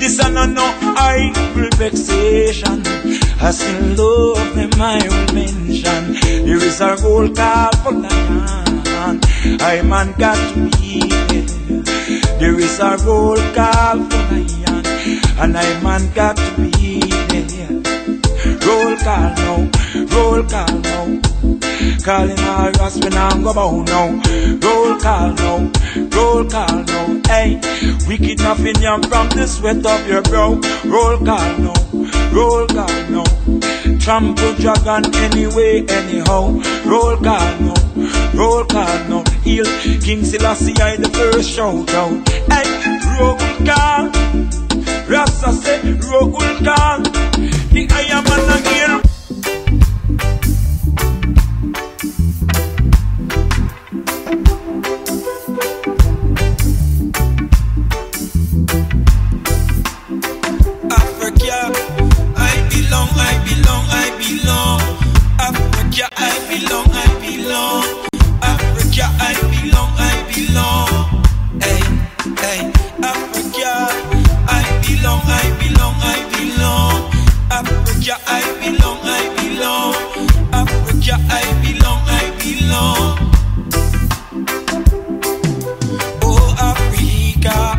[0.00, 2.82] This and no no idle vexation.
[3.40, 6.12] I still love them I will mention.
[6.44, 9.20] There is a roll call for lion.
[9.62, 12.38] I man got to be there.
[12.38, 14.86] There is a roll call for lion.
[15.40, 16.89] And I man got to be.
[18.70, 19.70] Roll call now,
[20.14, 21.20] roll call now.
[22.04, 24.10] Calling all us when I'm go bow now.
[24.62, 25.72] Roll call now,
[26.14, 27.20] roll call now.
[27.26, 27.60] Hey,
[28.06, 30.60] wicked nothing young from the sweat of your brow.
[30.84, 31.74] Roll call now,
[32.30, 33.24] roll call now.
[33.98, 36.54] Trample dragon anyway, anyhow.
[36.86, 37.74] Roll call now,
[38.34, 39.24] roll call now.
[39.42, 39.66] Heal
[40.00, 42.28] King Selassie, I the first shout out.
[42.48, 42.66] Hey,
[43.18, 44.69] roll call.
[45.10, 47.02] Rasta say, roll call.
[47.02, 49.09] The I am an again.
[78.00, 79.94] Africa, I belong, I belong.
[80.54, 83.18] Africa, I belong, I belong.
[86.22, 87.76] Oh, Africa,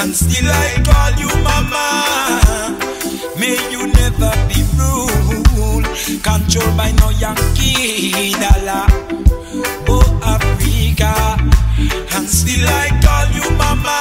[0.00, 1.84] and still I call you mama.
[3.40, 5.86] May you never be ruled,
[6.22, 8.86] controlled by no Yankee dollar.
[9.88, 11.12] Oh, Africa,
[12.16, 13.98] and still I call you mama.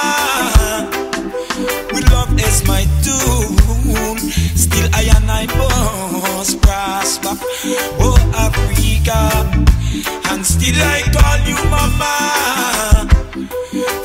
[1.92, 3.59] With love as my tool,
[5.40, 7.36] and I prosper.
[8.00, 9.20] Oh, Africa,
[10.32, 13.08] and still I call you mama.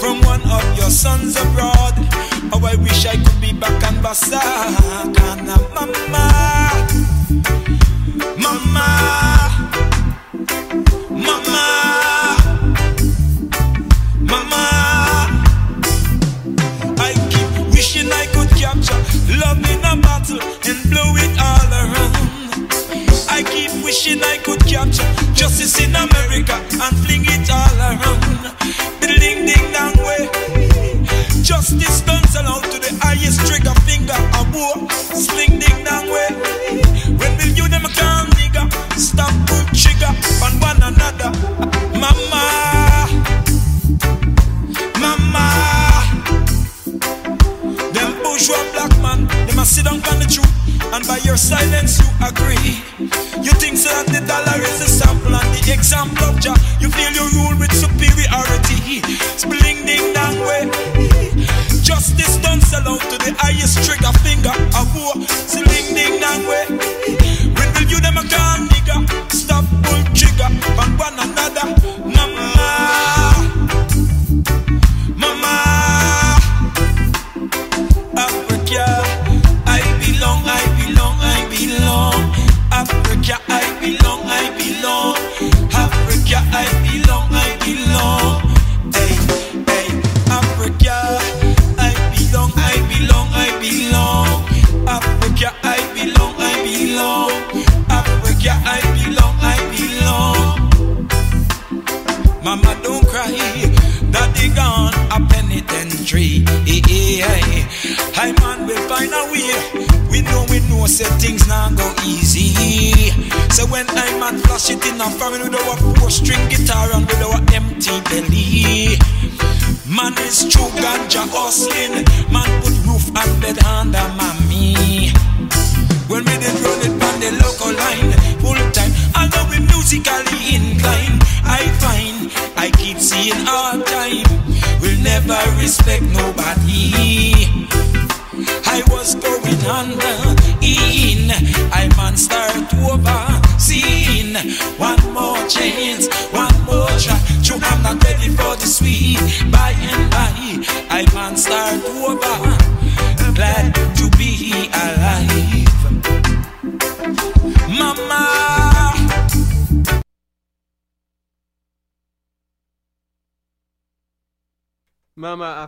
[0.00, 1.94] From one of your sons abroad,
[2.52, 6.24] oh, I wish I could be back and Basakana, mama,
[8.38, 8.88] mama,
[11.10, 11.66] mama,
[14.20, 14.64] mama.
[16.98, 19.00] I keep wishing I could capture
[19.38, 19.58] love
[20.74, 22.14] and blow it all around.
[23.30, 28.20] I keep wishing I could capture justice in America and fling it all around.
[29.24, 30.28] Ding ding dang way.
[31.42, 32.02] Justice
[32.32, 34.90] sell out to the highest trigger finger of war.
[35.14, 36.30] Sling ding dang way.
[37.18, 38.64] When will you them come nigga?
[38.98, 40.12] Stop pull trigger
[40.44, 41.30] on one another.
[41.98, 42.33] Mama.
[50.94, 52.73] And by your silence you agree.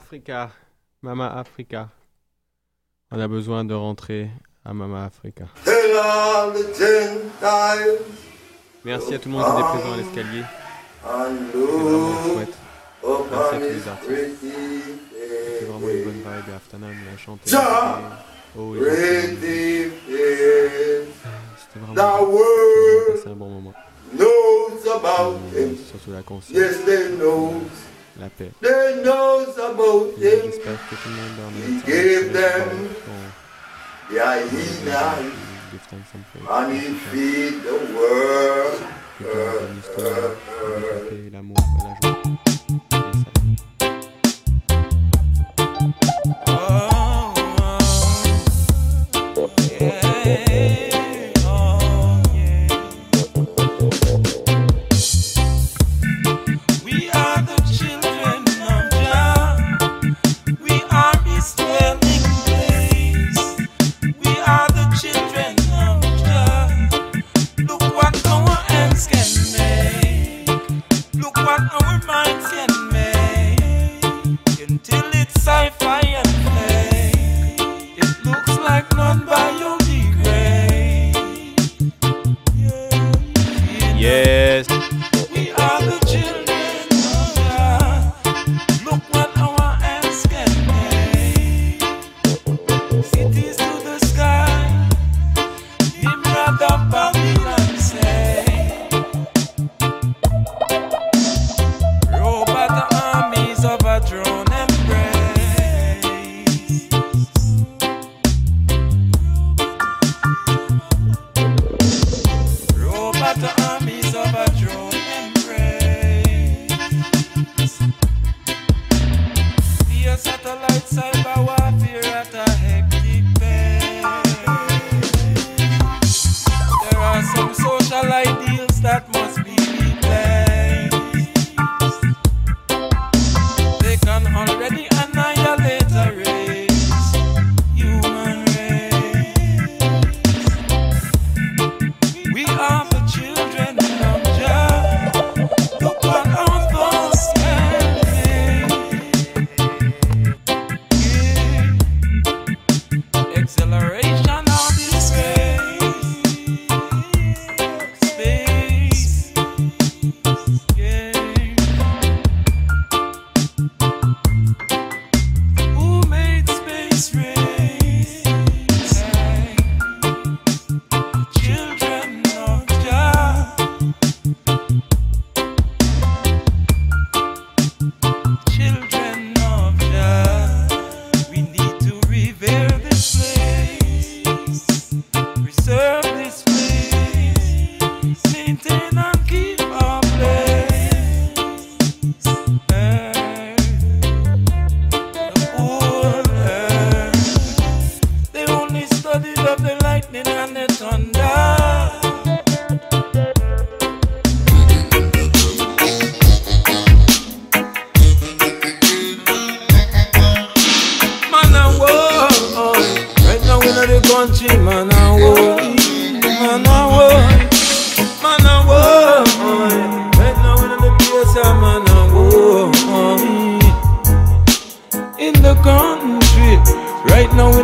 [0.07, 0.53] Africa,
[1.03, 1.89] Mama Africa.
[3.11, 4.31] On a besoin de rentrer
[4.65, 5.47] à Mama Africa.
[8.85, 10.45] Merci à tout le monde qui était présent à l'escalier.
[11.03, 12.55] C'était vraiment chouette.
[13.33, 14.39] Merci à tous les artistes.
[14.41, 16.49] C'était vraiment une bonne vibe.
[16.51, 17.51] Et Afternoon, il a chanté.
[18.57, 18.79] Oh, et.
[21.59, 22.43] C'était vraiment cool.
[23.09, 23.75] On a passé un bon moment.
[25.91, 27.61] surtout la conscience, Yes, they know.
[28.19, 28.51] La paix.
[28.63, 30.51] They knows about Et him.
[30.51, 35.33] J'espère que tout le monde en He a gave them Bon, Yeah, he died.
[35.73, 36.49] give thanks and praise.
[36.49, 38.81] And he feed the world.
[39.19, 42.16] Que Dieu nous bénisse tous, la paix, l'amour et la joie.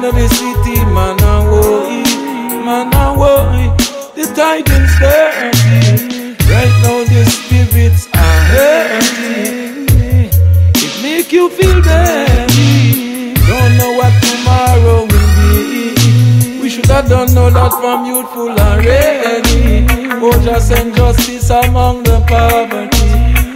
[0.02, 1.86] Now in the city, man a war,
[2.66, 3.46] man a war.
[4.16, 9.86] The tidings dirty, right now the spirits are hurting.
[10.74, 13.34] It make you feel dirty.
[13.46, 16.60] Don't know what tomorrow will be.
[16.60, 19.86] We should have done all that from youthful already.
[20.24, 22.81] Oh, just justice among the poverty.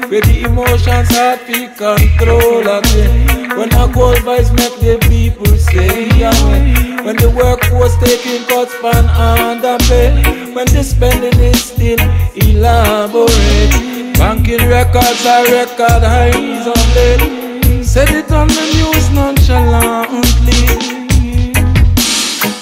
[0.08, 3.58] Where the emotions hard to control again.
[3.58, 7.02] When a cold voice make the people stay away.
[7.02, 10.54] When the workforce taking cuts pan underpay.
[10.54, 11.98] When the spending is still
[12.36, 13.74] elaborate.
[14.14, 16.78] Banking records are record highs on
[17.10, 17.84] it.
[17.84, 20.70] Said it on the news nonchalantly.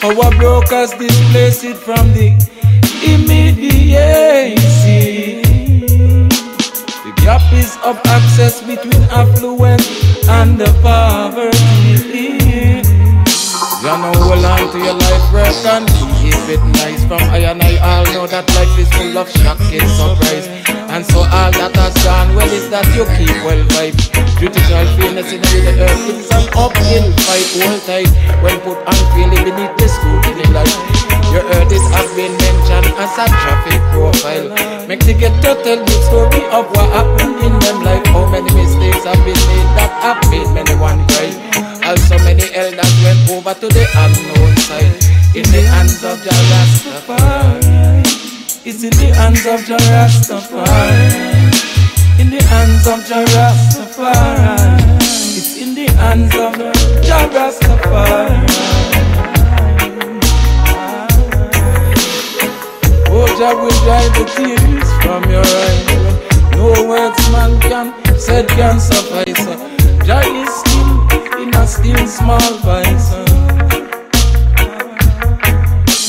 [0.03, 2.33] Our brokers displace it from the
[3.05, 3.85] immediacy.
[7.25, 9.81] The gap is of access between affluent
[10.29, 12.37] and the poverty.
[13.81, 15.89] You know, hold on to your life work and
[16.21, 17.01] keep it nice.
[17.09, 20.53] From I and I all know that life is full of shocking surprise.
[20.93, 23.97] And so all that has gone well is that you keep well vibe.
[24.37, 28.13] Judicial fairness in the earth, it's an uphill fight all tight.
[28.45, 31.24] When put unfairly beneath the scrutiny light.
[31.35, 34.55] Your earth is has been mentioned as a traffic profile.
[34.87, 38.07] Make the get to tell the story of what happened in them life.
[38.15, 41.35] How many mistakes have been made that have made many one cry.
[41.83, 44.95] Also many elders went over to the unknown side.
[45.35, 48.07] In the hands of Jah Rastafari.
[48.63, 51.51] It's in the hands of Jah Rastafari.
[52.23, 55.03] In the hands of Jah Rastafari.
[55.03, 56.55] It's in the hands of
[57.03, 58.84] Jah Rastafari.
[63.39, 66.05] Jah will dry the tears from your eyes.
[66.57, 69.45] No words man can said can suffice.
[70.07, 73.09] Jah is still in a still small voice.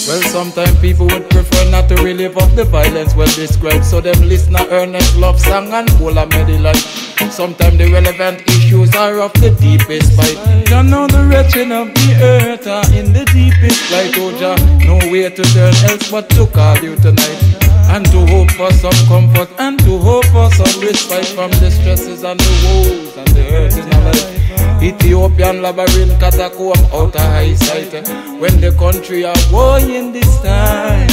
[0.07, 4.21] Well, sometimes people would prefer not to relive of the violence well described, so them
[4.21, 7.04] listen earnest love song and whole a melody like.
[7.31, 10.39] Sometimes the relevant issues are of the deepest bite.
[10.69, 14.55] You know the wretched of the earth are in the deepest light, oh Jah,
[14.85, 17.39] nowhere to turn else but to call you tonight.
[17.87, 22.23] And to hope for some comfort and to hope for some respite from the stresses
[22.23, 24.81] and the woes and the hurt in our life.
[24.83, 27.93] Ethiopian labyrinth catacomb out of high sight.
[28.39, 31.09] When the country are war in this time,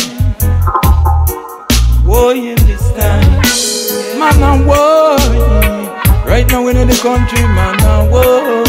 [2.04, 3.81] war in this time,
[4.18, 5.88] man I'm worried.
[6.26, 8.66] Right now we're in the country, man I'm worried.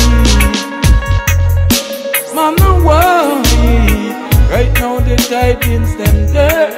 [2.36, 4.16] Man I'm worried.
[4.50, 6.73] Right now the tidings them dirty.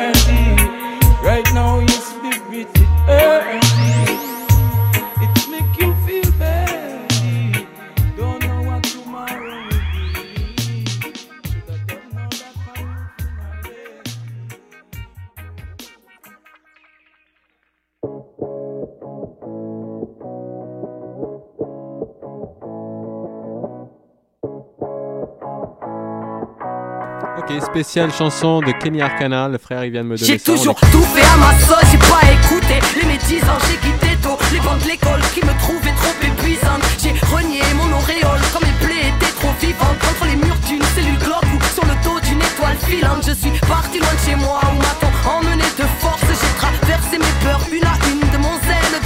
[27.76, 31.04] Spéciale chanson de Kenny Arcana, le frère il vient de me donner J'ai toujours tout
[31.12, 34.88] fait à ma sauce, j'ai pas écouté les médisants, j'ai quitté tôt les bancs de
[34.88, 36.80] l'école qui me trouvaient trop épuisantes.
[37.04, 41.20] J'ai renié mon auréole quand mes plaies étaient trop vivantes contre les murs d'une cellule
[41.20, 43.28] glauque ou sur le dos d'une étoile filante.
[43.28, 46.24] Je suis parti loin de chez moi où m'a-t-on emmené de force?
[46.32, 49.04] J'ai traversé mes peurs une à une de mon zèle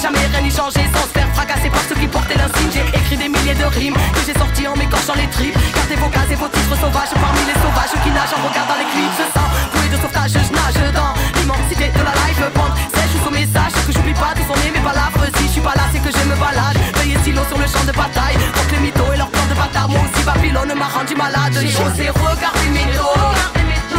[0.00, 2.70] jamais rien y changer sans se faire fracasser par ceux qui portaient l'insigne.
[2.72, 5.58] J'ai écrit des milliers de rimes que j'ai sorties en m'écorchant les tripes.
[5.74, 8.88] Gardez vos cases et vos titres sauvages parmi les sauvages qui nagent en regardant les
[8.92, 9.16] clips.
[9.18, 12.42] Je sens bouée de sauvetage, je nage dans l'immensité de la life.
[12.54, 15.26] Bande sèche ou message que j'oublie pas de sonner mes palabres.
[15.36, 16.78] Si je suis pas là, c'est que je me balade.
[16.96, 18.38] Veuillez silo sur le champ de bataille.
[18.54, 19.88] Contre les mythos et leurs plans de bâtard.
[19.90, 21.58] Moi aussi, Babylone m'a rendu malade.
[21.58, 23.18] J'ai osé regarder mes dos.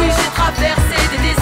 [0.00, 1.39] Oui, j'ai traversé des déserts.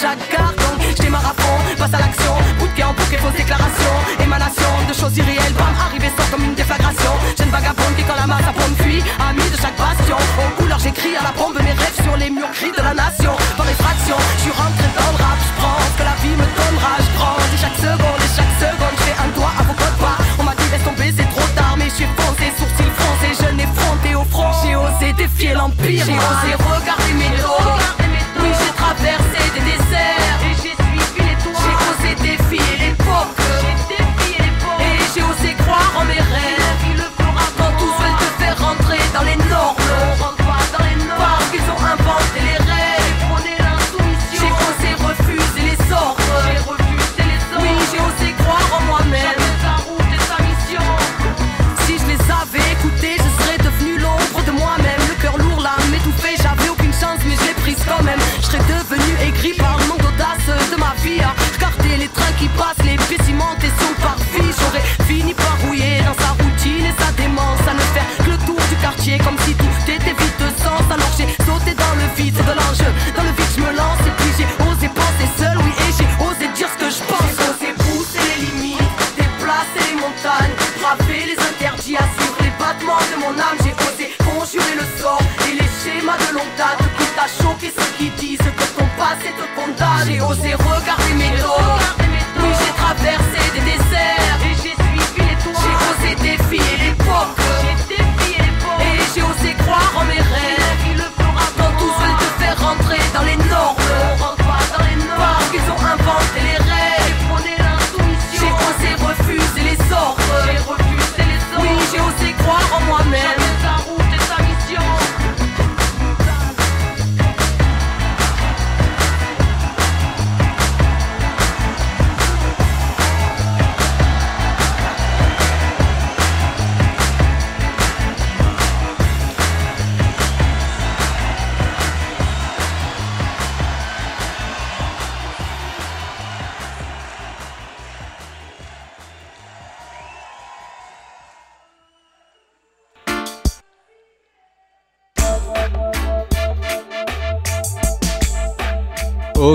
[0.00, 0.72] chaque carton.
[0.80, 2.34] Je démarre fond, passe à l'action.
[2.58, 3.92] Coup de cœur en poker, fausse déclaration.
[4.20, 7.12] Émanation de choses irréelles, bam, arrivé sans comme une déflagration.
[7.36, 10.16] Jeune vagabonde qui, quand la masse à pompe fuit, ami de chaque passion.
[10.16, 13.34] Au couleur, j'écris à la bombe mes rêves sur les murs gris de la nation.
[13.56, 15.38] Par effraction, je suis rentré dans le rap.
[15.40, 16.92] Je prends ce que la vie me donnera.
[17.04, 18.94] Je prends de chaque seconde et chaque seconde.
[18.96, 20.16] Je fais un doigt à vos codes pas.
[20.38, 21.74] On m'a dit laisse tomber, c'est trop tard.
[21.76, 24.52] Mais je suis foncé, sourcil français, je n'ai fronté au front.
[24.62, 26.04] J'ai osé défier l'empire.
[26.06, 26.50] J'ai osé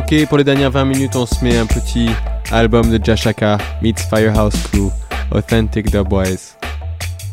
[0.09, 2.09] Ok, pour les dernières 20 minutes, on se met un petit
[2.49, 4.89] album de Jashaka meets Firehouse Crew,
[5.31, 6.55] Authentic Dubwise.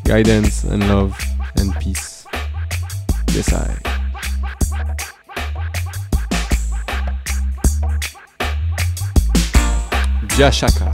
[0.04, 1.16] Guidance and love
[1.60, 2.24] and peace.
[3.28, 3.78] Decide.
[10.36, 10.93] Jashaka.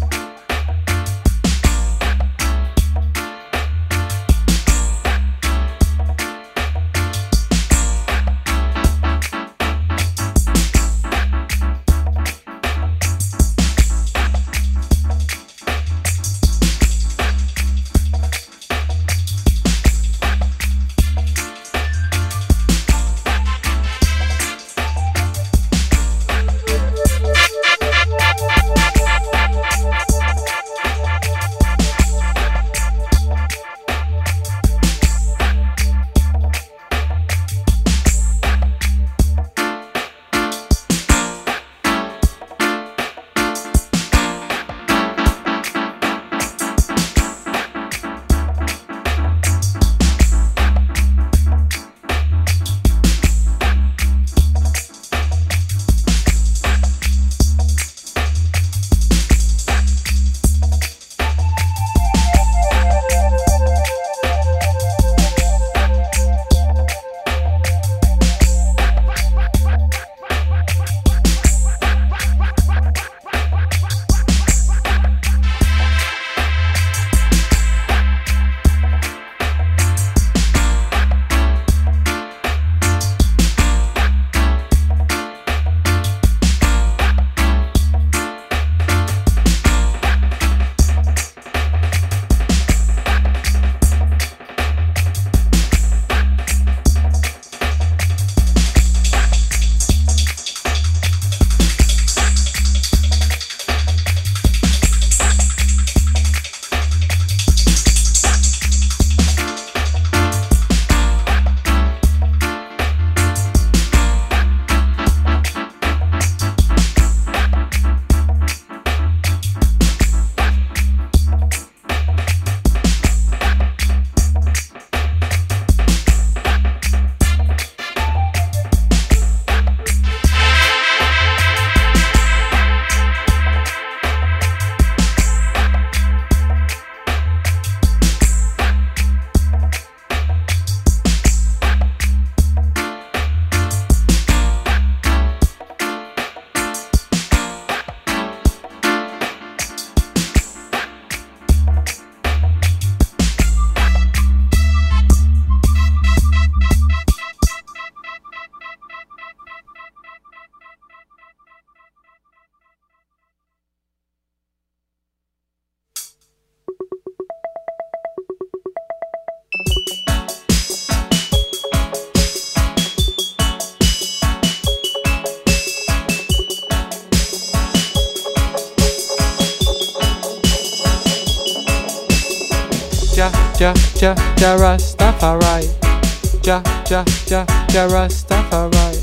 [186.44, 187.04] Ja, ja.
[187.30, 188.98] Ja, ja, Rastafari.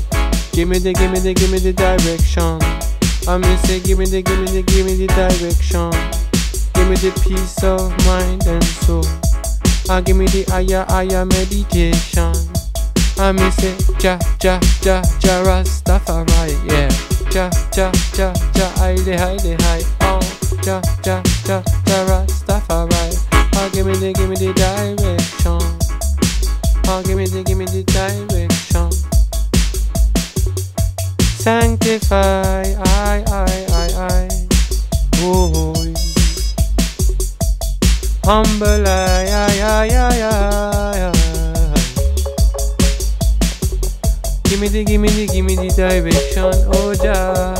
[0.52, 2.58] Give me the, give me the, give me the direction.
[3.26, 5.90] I me say, give me the, give me the, give me the direction.
[6.74, 9.04] Give me the peace of mind and soul.
[9.88, 12.34] Ah, I give me the higher, higher meditation.
[13.18, 16.92] I me say, ja, ja, ja, ja, Rastafari, yeah.
[17.32, 20.20] Ja, ja, ja, ja, hide, hide, hide, oh.
[20.66, 22.27] Ja, ja, ja, ja, Rastafari.
[23.88, 25.58] Me the, give me the direction.
[26.88, 28.92] Oh, give me the, give me the direction.
[31.40, 34.28] Sanctify, I, I, I, I.
[35.22, 35.72] Oh,
[38.24, 40.20] humble, I, I, I, I,
[41.00, 41.12] I.
[44.44, 47.56] Give me the, give me the, give me the direction, oh Jah.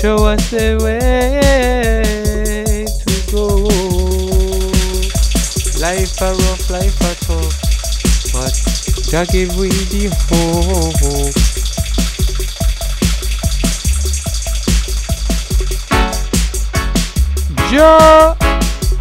[0.00, 2.25] Show us the way
[3.36, 3.46] go.
[5.78, 8.54] Life a rough, life a tough, but
[9.10, 11.36] Jah give we the hope.
[17.70, 18.36] Jah,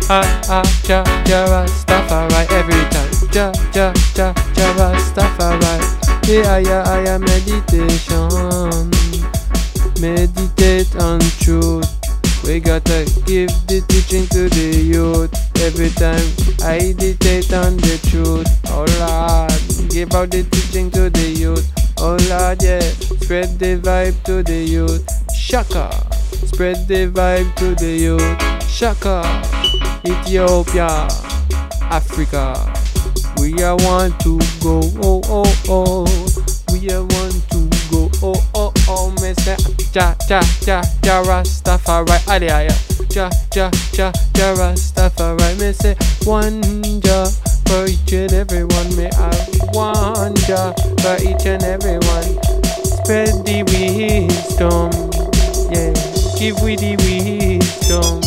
[0.09, 3.11] ah ah, Jah, Jah Rastafari every time.
[3.31, 5.75] Jah, Jah, Jah, Jah Rastafari.
[6.27, 8.91] Yeah, yeah, yeah, meditation.
[10.01, 11.94] Meditate on truth.
[12.45, 15.33] We gotta give the teaching to the youth.
[15.61, 16.21] Every time
[16.63, 18.47] I dictate on the truth.
[18.67, 21.65] Oh Lord, give out the teaching to the youth.
[21.97, 22.81] Oh Lord, yeah,
[23.23, 25.03] spread the vibe to the youth.
[25.35, 25.89] Shaka,
[26.45, 28.69] spread the vibe to the youth.
[28.69, 29.23] Shaka,
[30.05, 31.07] Ethiopia,
[31.89, 32.53] Africa.
[33.37, 36.05] We are want to go, oh oh oh.
[36.71, 39.15] We are want to go, oh oh oh.
[39.45, 39.55] Say,
[39.93, 42.73] ja ja ja ja Rastafari, adi aya.
[43.15, 45.55] Ja ja ja ja Rastafari.
[45.57, 45.95] Me say,
[47.03, 47.25] ja
[47.67, 48.95] for each and every one.
[48.95, 49.09] Me
[49.73, 52.29] one ja for each and every one.
[52.83, 54.91] Spread the wisdom,
[55.71, 55.93] yeah.
[56.37, 58.21] Give we the wisdom.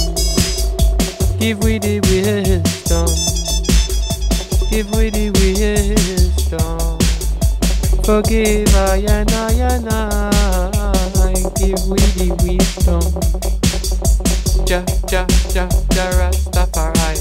[1.39, 3.09] Give we the wisdom.
[4.70, 5.97] Give we the wisdom.
[8.09, 11.35] Forgive I and I and I.
[11.60, 13.05] Give we the wisdom.
[14.64, 14.80] Ja
[15.12, 17.20] ja ja ja Rastafari.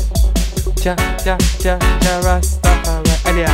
[0.85, 0.95] Ja
[1.25, 3.11] ja ja ja Rastafari.
[3.25, 3.51] Alia.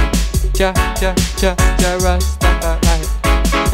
[0.59, 3.07] Ja ja ja ja Rastafari.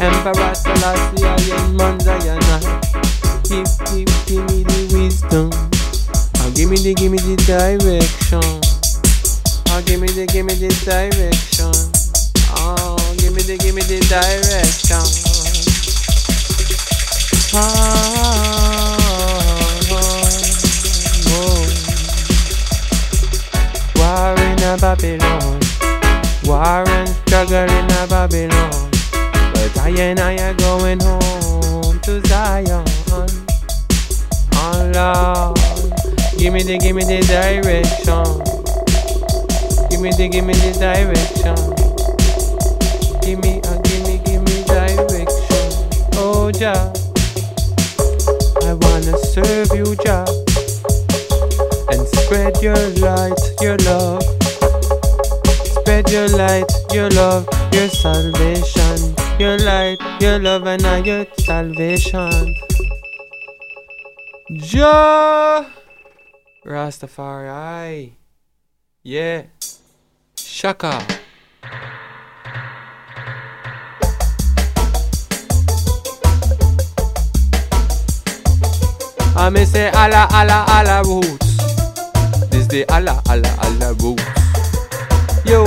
[0.00, 2.56] Emperor Selassie I and Manzayana.
[3.44, 5.50] Give give give me the wisdom.
[6.40, 8.40] Oh, give me the give me the direction.
[9.68, 11.99] Oh, give me the, give me the direction.
[12.56, 15.04] Oh, give me the, give me the direction.
[17.52, 18.96] Ah,
[19.90, 20.30] oh, oh,
[21.28, 21.62] oh.
[23.96, 25.60] War in Babylon,
[26.44, 28.90] war and struggle in Babylon.
[29.52, 32.84] But I are going home to Zion.
[34.62, 35.58] Oh Lord,
[36.38, 38.24] give me the, give me the direction.
[39.90, 41.79] Give me the, give me the direction.
[43.30, 45.70] Give me, uh, give me, give me direction.
[46.18, 46.90] Oh Jah,
[48.66, 50.26] I wanna serve you, Jah,
[51.94, 54.24] and spread your light, your love.
[55.62, 62.56] Spread your light, your love, your salvation, your light, your love, and now your salvation.
[64.56, 65.70] Jah,
[66.66, 68.10] Rastafari,
[69.04, 69.44] yeah.
[70.34, 71.19] Shaka.
[79.40, 81.56] I may say Allah, Allah, Allah roots.
[82.50, 84.22] This the Allah, Allah, Allah roots.
[85.48, 85.64] Yo.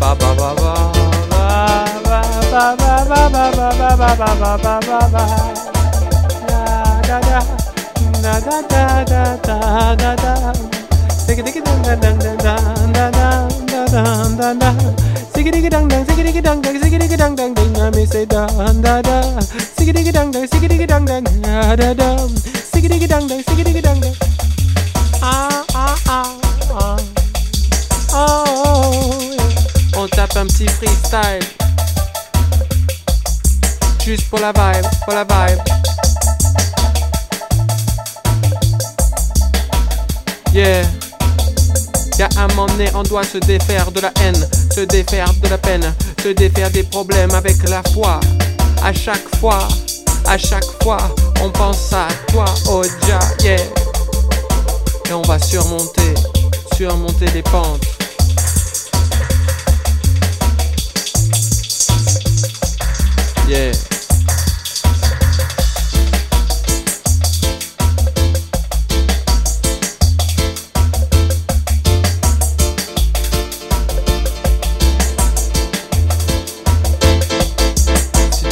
[0.00, 0.72] Ba ba ba ba
[1.30, 1.52] ba
[2.50, 5.69] ba ba ba ba ba ba ba ba
[30.80, 31.40] freestyle
[34.04, 35.79] Juste pour la vibe, pour la vibe
[40.52, 40.84] Yeah.
[42.18, 45.56] Y'a un moment donné, on doit se défaire de la haine, se défaire de la
[45.56, 48.18] peine, se défaire des problèmes avec la foi.
[48.82, 49.68] À chaque fois,
[50.26, 50.98] à chaque fois,
[51.40, 53.56] on pense à toi, oh Jah, yeah.
[55.08, 56.14] Et on va surmonter,
[56.76, 57.86] surmonter les pentes.
[63.48, 63.89] Yeah.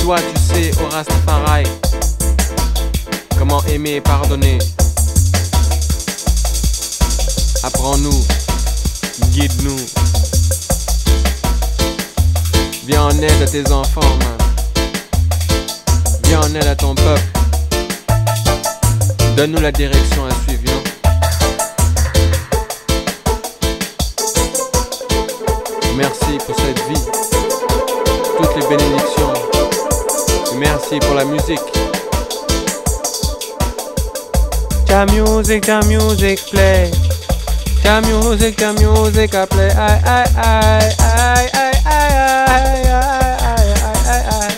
[0.09, 1.65] Toi tu sais, au Rastafari,
[3.37, 4.59] comment aimer et pardonner,
[7.63, 8.25] apprends-nous,
[9.33, 9.77] guide-nous.
[12.87, 14.39] Viens en aide à tes enfants, man.
[16.25, 17.29] Viens en aide à ton peuple.
[19.37, 20.73] Donne-nous la direction à suivre.
[25.99, 27.05] Merci pour cette vie,
[28.39, 29.18] toutes les bénédictions.
[30.91, 31.61] Pour la musique.
[34.87, 36.91] Ta music, ta music play.
[37.83, 39.69] Ta music, ta music I play.
[39.69, 42.01] I, I, I, I, I, I,
[43.45, 43.57] I,
[44.07, 44.49] I, I.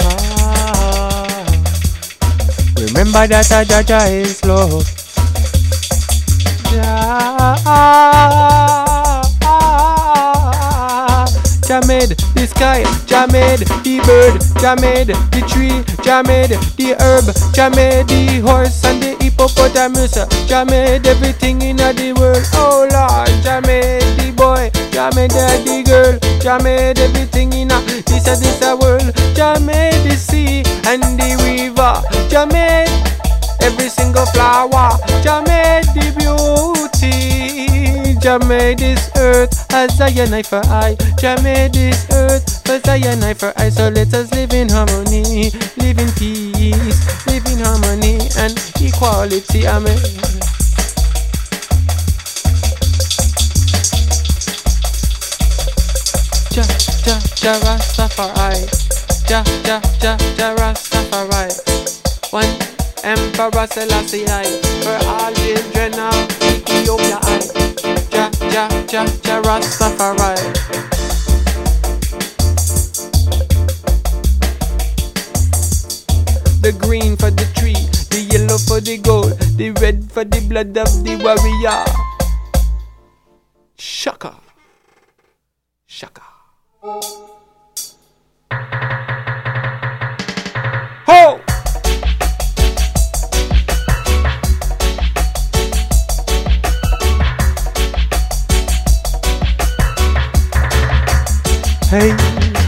[0.00, 1.26] Ah.
[2.78, 4.86] Remember that a Jaja is love.
[6.72, 7.56] Jah,
[11.72, 16.92] Jah made the sky, Jah made the bird, Jah made the tree, Jah made the
[17.00, 17.24] herb,
[17.56, 20.12] Jah made the horse and the hippopotamus,
[20.46, 22.44] Jah made everything in the world.
[22.52, 27.68] Oh Lord, Jah made the boy, Jah made the girl, Jah made everything in
[28.04, 29.08] this a this a world.
[29.32, 32.92] Jah made the sea and the river, Jah made
[33.64, 35.00] every single flower.
[35.24, 37.31] Jah made the beauty.
[38.22, 40.94] Jah made this earth as I I for I.
[41.18, 43.68] Jah made this earth as I I for I.
[43.68, 49.66] So let us live in harmony, live in peace, live in harmony and equality.
[49.66, 49.98] Amen.
[56.54, 56.62] Jah,
[57.02, 58.62] Jah, Jah Rastafari.
[59.26, 61.50] Jah, Jah, Jah, Jah Rastafari.
[62.30, 62.46] One
[63.02, 64.44] Emperor Selassie I,
[64.84, 67.71] for all children of Ethiopia I.
[68.52, 70.36] Jah, Jah, Jah Rastafari.
[76.60, 77.80] The green for the tree,
[78.12, 81.80] the yellow for the gold, the red for the blood of the warrior.
[83.78, 84.36] Shaka.
[85.86, 86.20] Shaka.
[101.92, 102.16] Hey,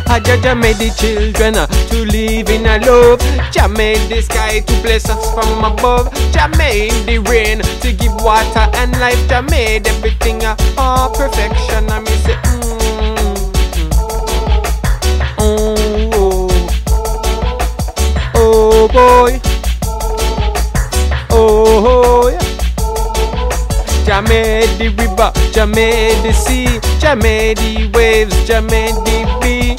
[0.07, 3.21] I Jah made the children uh, to live in a love.
[3.51, 6.13] Jah made the sky to bless us from above.
[6.31, 9.17] Jah made the rain to give water and life.
[9.27, 11.89] Jah made everything uh, all perfection.
[11.89, 12.37] I miss it.
[15.41, 16.49] Mm, oh,
[18.35, 19.41] oh, oh boy.
[21.31, 22.44] Oh, yeah.
[24.05, 29.77] Jah the river, Jah the sea, Jah the waves, Jah the bee.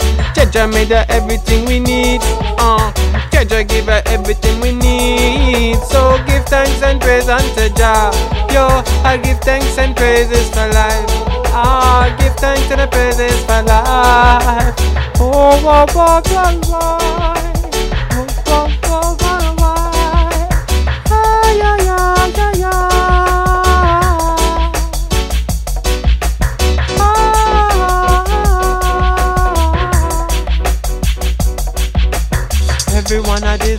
[0.55, 2.21] Jah everything we need.
[2.57, 2.91] Uh,
[3.31, 5.77] Jah Jah give us everything we need.
[5.91, 8.11] So give thanks and praise unto Jah.
[8.53, 8.67] Yo,
[9.03, 11.05] I give thanks and praises for life.
[11.51, 14.73] Ah, give thanks and praises for life.
[15.19, 16.97] Oh, oh, oh, oh, oh.
[16.97, 17.04] Oh,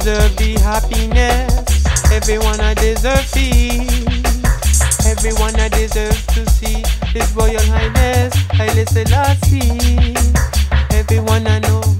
[0.06, 2.12] deserve the happiness.
[2.12, 5.04] Everyone I deserve peace.
[5.04, 10.14] Everyone I deserve to see His Royal Highness Haile Selassie.
[10.92, 11.95] Everyone I know.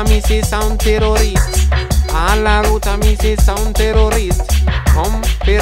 [0.00, 1.68] Alpha the ami c'est sound terrorist.
[2.14, 4.40] À la route ami c'est sound terrorist.
[4.94, 5.20] Come,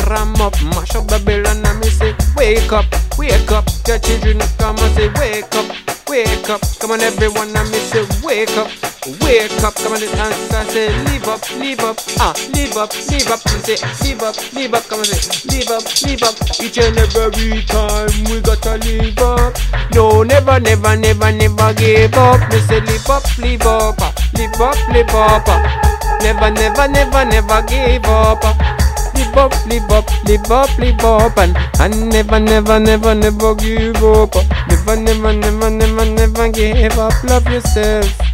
[0.09, 2.85] ram up, mash up Babylon, ami say wake up,
[3.19, 3.65] wake up.
[3.85, 5.67] The children come and say wake up,
[6.09, 6.61] wake up.
[6.79, 8.88] Come on everyone, ami say wake up.
[9.25, 13.41] Wake up, come on, answer say live up, live up, ah, live up, live up,
[13.49, 16.37] and say live up, live up, come on, say live up, live up.
[16.61, 19.57] Each and every time we gotta live up.
[19.95, 22.41] No, never, never, never, never give up.
[22.53, 25.43] Me say live up, live up, ah, live up, live up.
[25.49, 26.19] ah.
[26.23, 28.41] Never, never, never, never give up.
[28.45, 28.75] ah.
[29.15, 33.97] Live up, live up, live up, live up, and and never, never, never, never give
[34.05, 34.37] up.
[34.37, 34.67] ah.
[34.69, 37.15] Never, never, never, never, never give up.
[37.25, 38.28] Love yourself.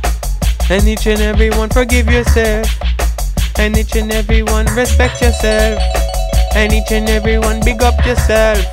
[0.70, 2.66] And each and every one forgive yourself.
[3.59, 5.78] And each and every one respect yourself.
[6.57, 8.65] And each and every one big up yourself.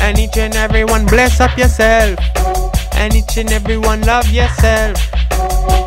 [0.00, 2.18] And each and every one bless up yourself.
[2.94, 4.98] And each and every one love yourself.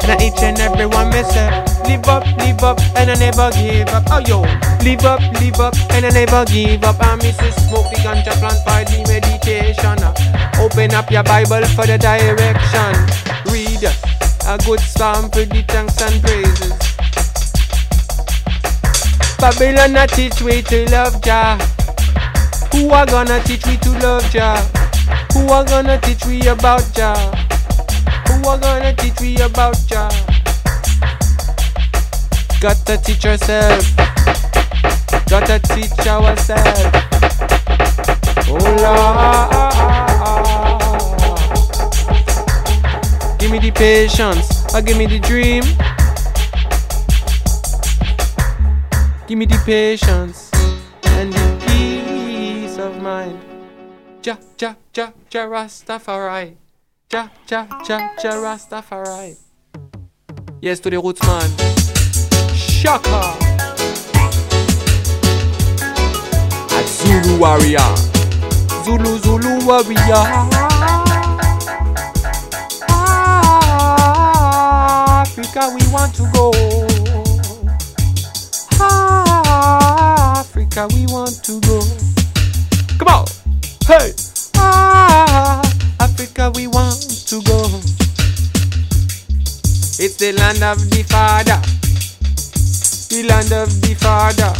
[0.08, 1.68] And each and every one myself.
[1.88, 4.04] Live up, live up, and I never give up.
[4.10, 4.42] Oh yo,
[4.84, 6.96] live up, live up, and I never give up.
[7.00, 10.00] I miss to smoke the ganja plant the meditation.
[10.60, 12.96] Open up your Bible for the direction.
[13.52, 14.17] Read
[14.48, 16.72] a good psalm for the thanks and praises.
[19.38, 21.58] Babylon a teach we to love Jah.
[22.72, 24.56] Who are gonna teach we to love Jah?
[25.34, 27.16] Who are gonna teach we about Jah?
[28.28, 30.10] Who are gonna teach we about Jah?
[32.62, 33.92] Gotta teach ourselves.
[35.28, 36.88] Gotta teach ourselves.
[38.50, 40.07] Oh Lord.
[43.48, 44.76] Give me the patience.
[44.76, 45.64] Or give me the dream.
[49.26, 50.52] Give me the patience
[51.16, 53.40] and the peace of mind.
[54.22, 56.58] Ja, ja, ja, ja, Rastafari.
[57.14, 59.38] Ja, ja, ja, ja, Rastafari.
[60.62, 61.50] Yes to the roots, man.
[62.54, 63.38] Shaka.
[66.76, 67.96] A Zulu warrior.
[68.84, 70.67] Zulu, Zulu warrior.
[75.58, 76.52] Africa, we want to go.
[80.38, 81.82] Africa, we want to go.
[83.00, 83.26] Come on,
[83.88, 84.14] hey!
[86.00, 87.66] Africa, we want to go.
[89.98, 91.60] It's the land of the Father,
[93.10, 94.54] the land of the Father,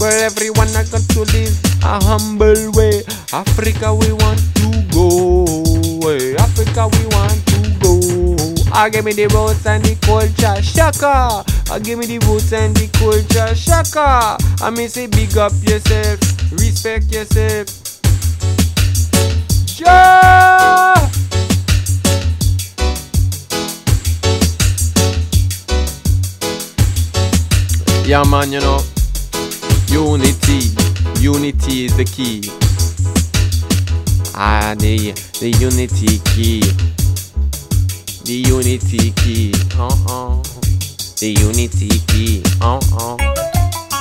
[0.00, 3.02] where everyone I got to live a humble way.
[3.34, 5.44] Africa, we want to go.
[6.38, 7.41] Africa, we want.
[8.74, 11.44] Ah, give me the roots and the culture, shaka.
[11.70, 14.38] Ah, give me the roots and the culture, shaka.
[14.62, 16.18] I mean, say big up yourself,
[16.52, 17.68] respect yourself.
[19.78, 21.10] Yeah.
[28.04, 28.80] Yeah, man, you know,
[29.88, 30.68] unity,
[31.20, 32.42] unity is the key.
[34.34, 36.60] Ah, the the unity key,
[38.24, 39.52] the unity key.
[39.74, 40.42] Uh uh,
[41.18, 42.42] the unity key.
[42.60, 43.16] Uh uh,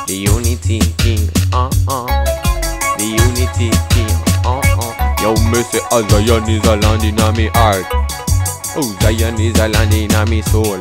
[0.05, 1.29] the unity key.
[1.51, 2.05] Uh uh,
[2.97, 4.11] the unity key.
[4.45, 5.15] Uh uh.
[5.21, 7.85] Yo, me say, a Zion is a land in a me heart.
[8.75, 10.77] Oh, Zion is a land in a me soul.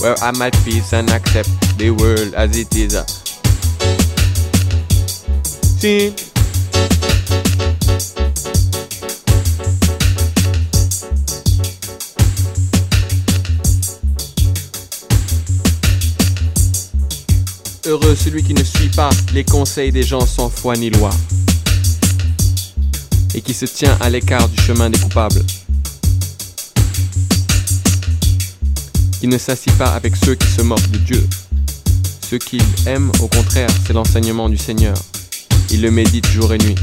[0.00, 2.94] Where I'm at peace and accept the world as it is.
[5.78, 6.31] See?
[17.84, 21.10] Heureux celui qui ne suit pas les conseils des gens sans foi ni loi
[23.34, 25.42] et qui se tient à l'écart du chemin des coupables,
[29.18, 31.28] qui ne s'assit pas avec ceux qui se moquent de Dieu.
[32.30, 34.96] Ce qu'il aime, au contraire, c'est l'enseignement du Seigneur.
[35.70, 36.76] Il le médite jour et nuit.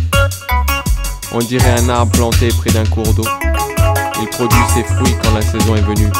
[1.31, 3.27] On dirait un arbre planté près d'un cours d'eau.
[4.21, 6.11] Il produit ses fruits quand la saison est venue,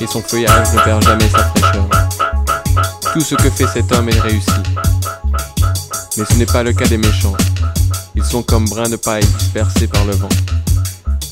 [0.00, 1.88] et son feuillage ne perd jamais sa fraîcheur.
[3.14, 4.50] Tout ce que fait cet homme est réussi.
[6.16, 7.36] Mais ce n'est pas le cas des méchants.
[8.16, 10.28] Ils sont comme brins de paille dispersés par le vent.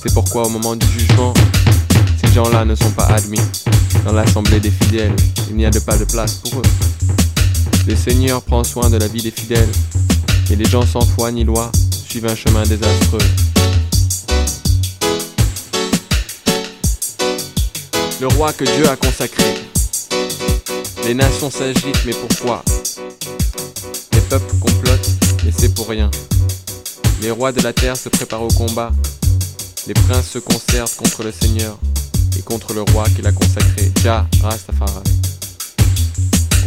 [0.01, 1.35] C'est pourquoi au moment du jugement,
[2.25, 3.41] ces gens-là ne sont pas admis.
[4.05, 5.17] Dans l'assemblée des fidèles,
[5.51, 6.63] il n'y a de pas de place pour eux.
[7.89, 9.73] Le Seigneur prend soin de la vie des fidèles,
[10.53, 11.73] et les gens sans foi ni loi
[12.09, 13.19] suivent un chemin désastreux.
[18.21, 19.72] Le roi que Dieu a consacré.
[21.05, 22.63] Les nations s'agitent, mais pourquoi
[24.13, 25.11] Les peuples complotent,
[25.45, 26.11] mais c'est pour rien.
[27.21, 28.93] Les rois de la terre se préparent au combat.
[29.89, 31.77] Les princes se concertent contre le Seigneur,
[32.39, 35.03] et contre le roi qu'il a consacré, Jah Rastafari.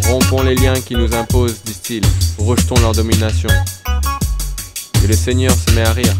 [0.08, 2.04] Rompons les liens qui nous imposent, disent-ils,
[2.38, 3.50] rejetons leur domination.
[5.04, 6.14] Et le Seigneur se met à rire.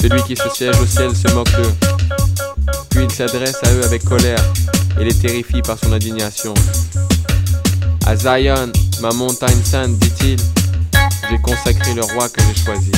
[0.00, 1.72] Celui qui se siège au ciel se moque d'eux.
[2.90, 4.42] Puis il s'adresse à eux avec colère
[5.00, 6.54] et les terrifie par son indignation.
[8.06, 10.36] À Zion, ma montagne sainte, dit-il,
[11.30, 12.92] j'ai consacré le roi que j'ai choisi.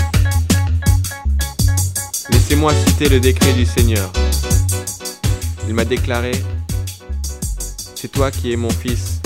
[2.30, 4.10] Laissez-moi citer le décret du Seigneur.
[5.68, 6.32] Il m'a déclaré,
[7.94, 9.20] c'est toi qui es mon fils.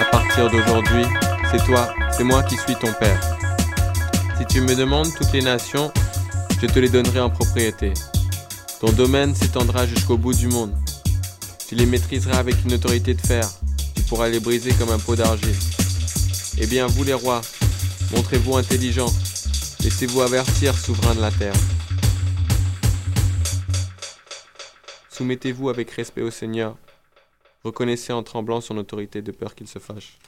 [0.00, 1.04] À partir d'aujourd'hui,
[1.50, 3.20] c'est toi, c'est moi qui suis ton père.
[4.38, 5.92] Si tu me demandes toutes les nations,
[6.60, 7.92] je te les donnerai en propriété.
[8.80, 10.72] Ton domaine s'étendra jusqu'au bout du monde.
[11.70, 13.48] Tu les maîtriseras avec une autorité de fer.
[13.94, 15.54] Tu pourras les briser comme un pot d'argile.
[16.58, 17.42] Eh bien, vous les rois,
[18.12, 19.12] montrez-vous intelligents.
[19.78, 21.54] Laissez-vous avertir, souverain de la terre.
[25.10, 26.76] Soumettez-vous avec respect au Seigneur.
[27.62, 30.18] Reconnaissez en tremblant son autorité de peur qu'il se fâche.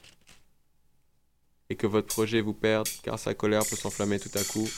[1.70, 4.68] Et que votre projet vous perde, car sa colère peut s'enflammer tout à coup.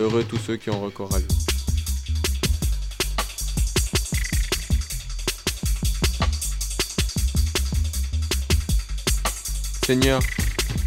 [0.00, 1.28] Heureux tous ceux qui ont recours à lui.
[9.86, 10.22] Seigneur,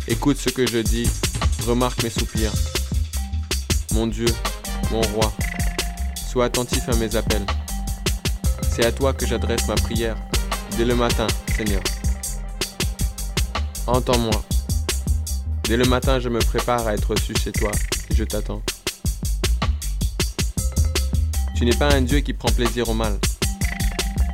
[0.07, 1.07] écoute ce que je dis,
[1.67, 2.51] remarque mes soupirs.
[3.93, 4.25] Mon Dieu,
[4.89, 5.31] mon roi,
[6.15, 7.45] sois attentif à mes appels.
[8.71, 10.15] C'est à toi que j'adresse ma prière,
[10.77, 11.83] dès le matin, Seigneur.
[13.85, 14.43] Entends-moi.
[15.65, 17.69] Dès le matin, je me prépare à être reçu chez toi
[18.09, 18.63] et je t'attends.
[21.55, 23.19] Tu n'es pas un Dieu qui prend plaisir au mal.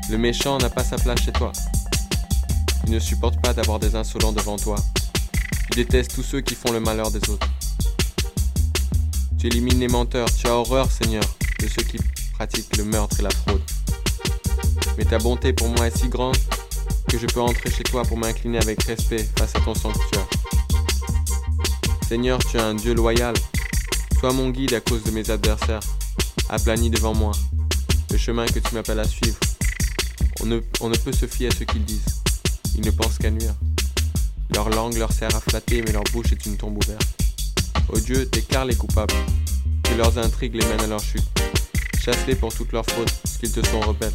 [0.10, 1.52] Le méchant n'a pas sa place chez toi.
[2.85, 4.76] Il ne supporte pas d'avoir des insolents devant toi.
[5.72, 7.47] Tu détestes tous ceux qui font le malheur des autres.
[9.39, 10.27] Tu élimines les menteurs.
[10.34, 11.23] Tu as horreur, Seigneur,
[11.60, 11.97] de ceux qui
[12.34, 13.61] pratiquent le meurtre et la fraude.
[14.97, 16.38] Mais ta bonté pour moi est si grande
[17.10, 20.27] que je peux entrer chez toi pour m'incliner avec respect face à ton sanctuaire.
[22.07, 23.35] Seigneur, tu es un Dieu loyal.
[24.19, 25.81] Sois mon guide à cause de mes adversaires.
[26.49, 27.31] Aplanis devant moi
[28.11, 29.38] le chemin que tu m'appelles à suivre.
[30.41, 32.22] On ne, on ne peut se fier à ce qu'ils disent.
[32.75, 33.55] Ils ne pensent qu'à nuire.
[34.53, 37.07] Leur langue leur sert à flatter, mais leur bouche est une tombe ouverte.
[37.89, 39.13] Ô Dieu, déclare les coupables,
[39.83, 41.27] que leurs intrigues les mènent à leur chute.
[42.03, 44.13] Chasse-les pour toutes leurs fautes, qu'ils te sont rebelles.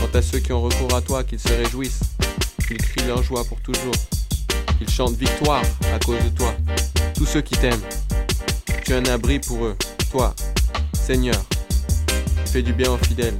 [0.00, 2.00] Quant à ceux qui ont recours à toi, qu'ils se réjouissent,
[2.66, 3.94] qu'ils crient leur joie pour toujours,
[4.78, 5.62] qu'ils chantent victoire
[5.94, 6.54] à cause de toi.
[7.14, 7.84] Tous ceux qui t'aiment,
[8.84, 9.76] tu es un abri pour eux.
[10.10, 10.34] Toi,
[10.92, 11.40] Seigneur,
[12.46, 13.38] fais du bien aux fidèles.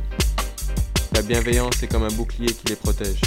[1.12, 3.20] Ta bienveillance est comme un bouclier qui les protège.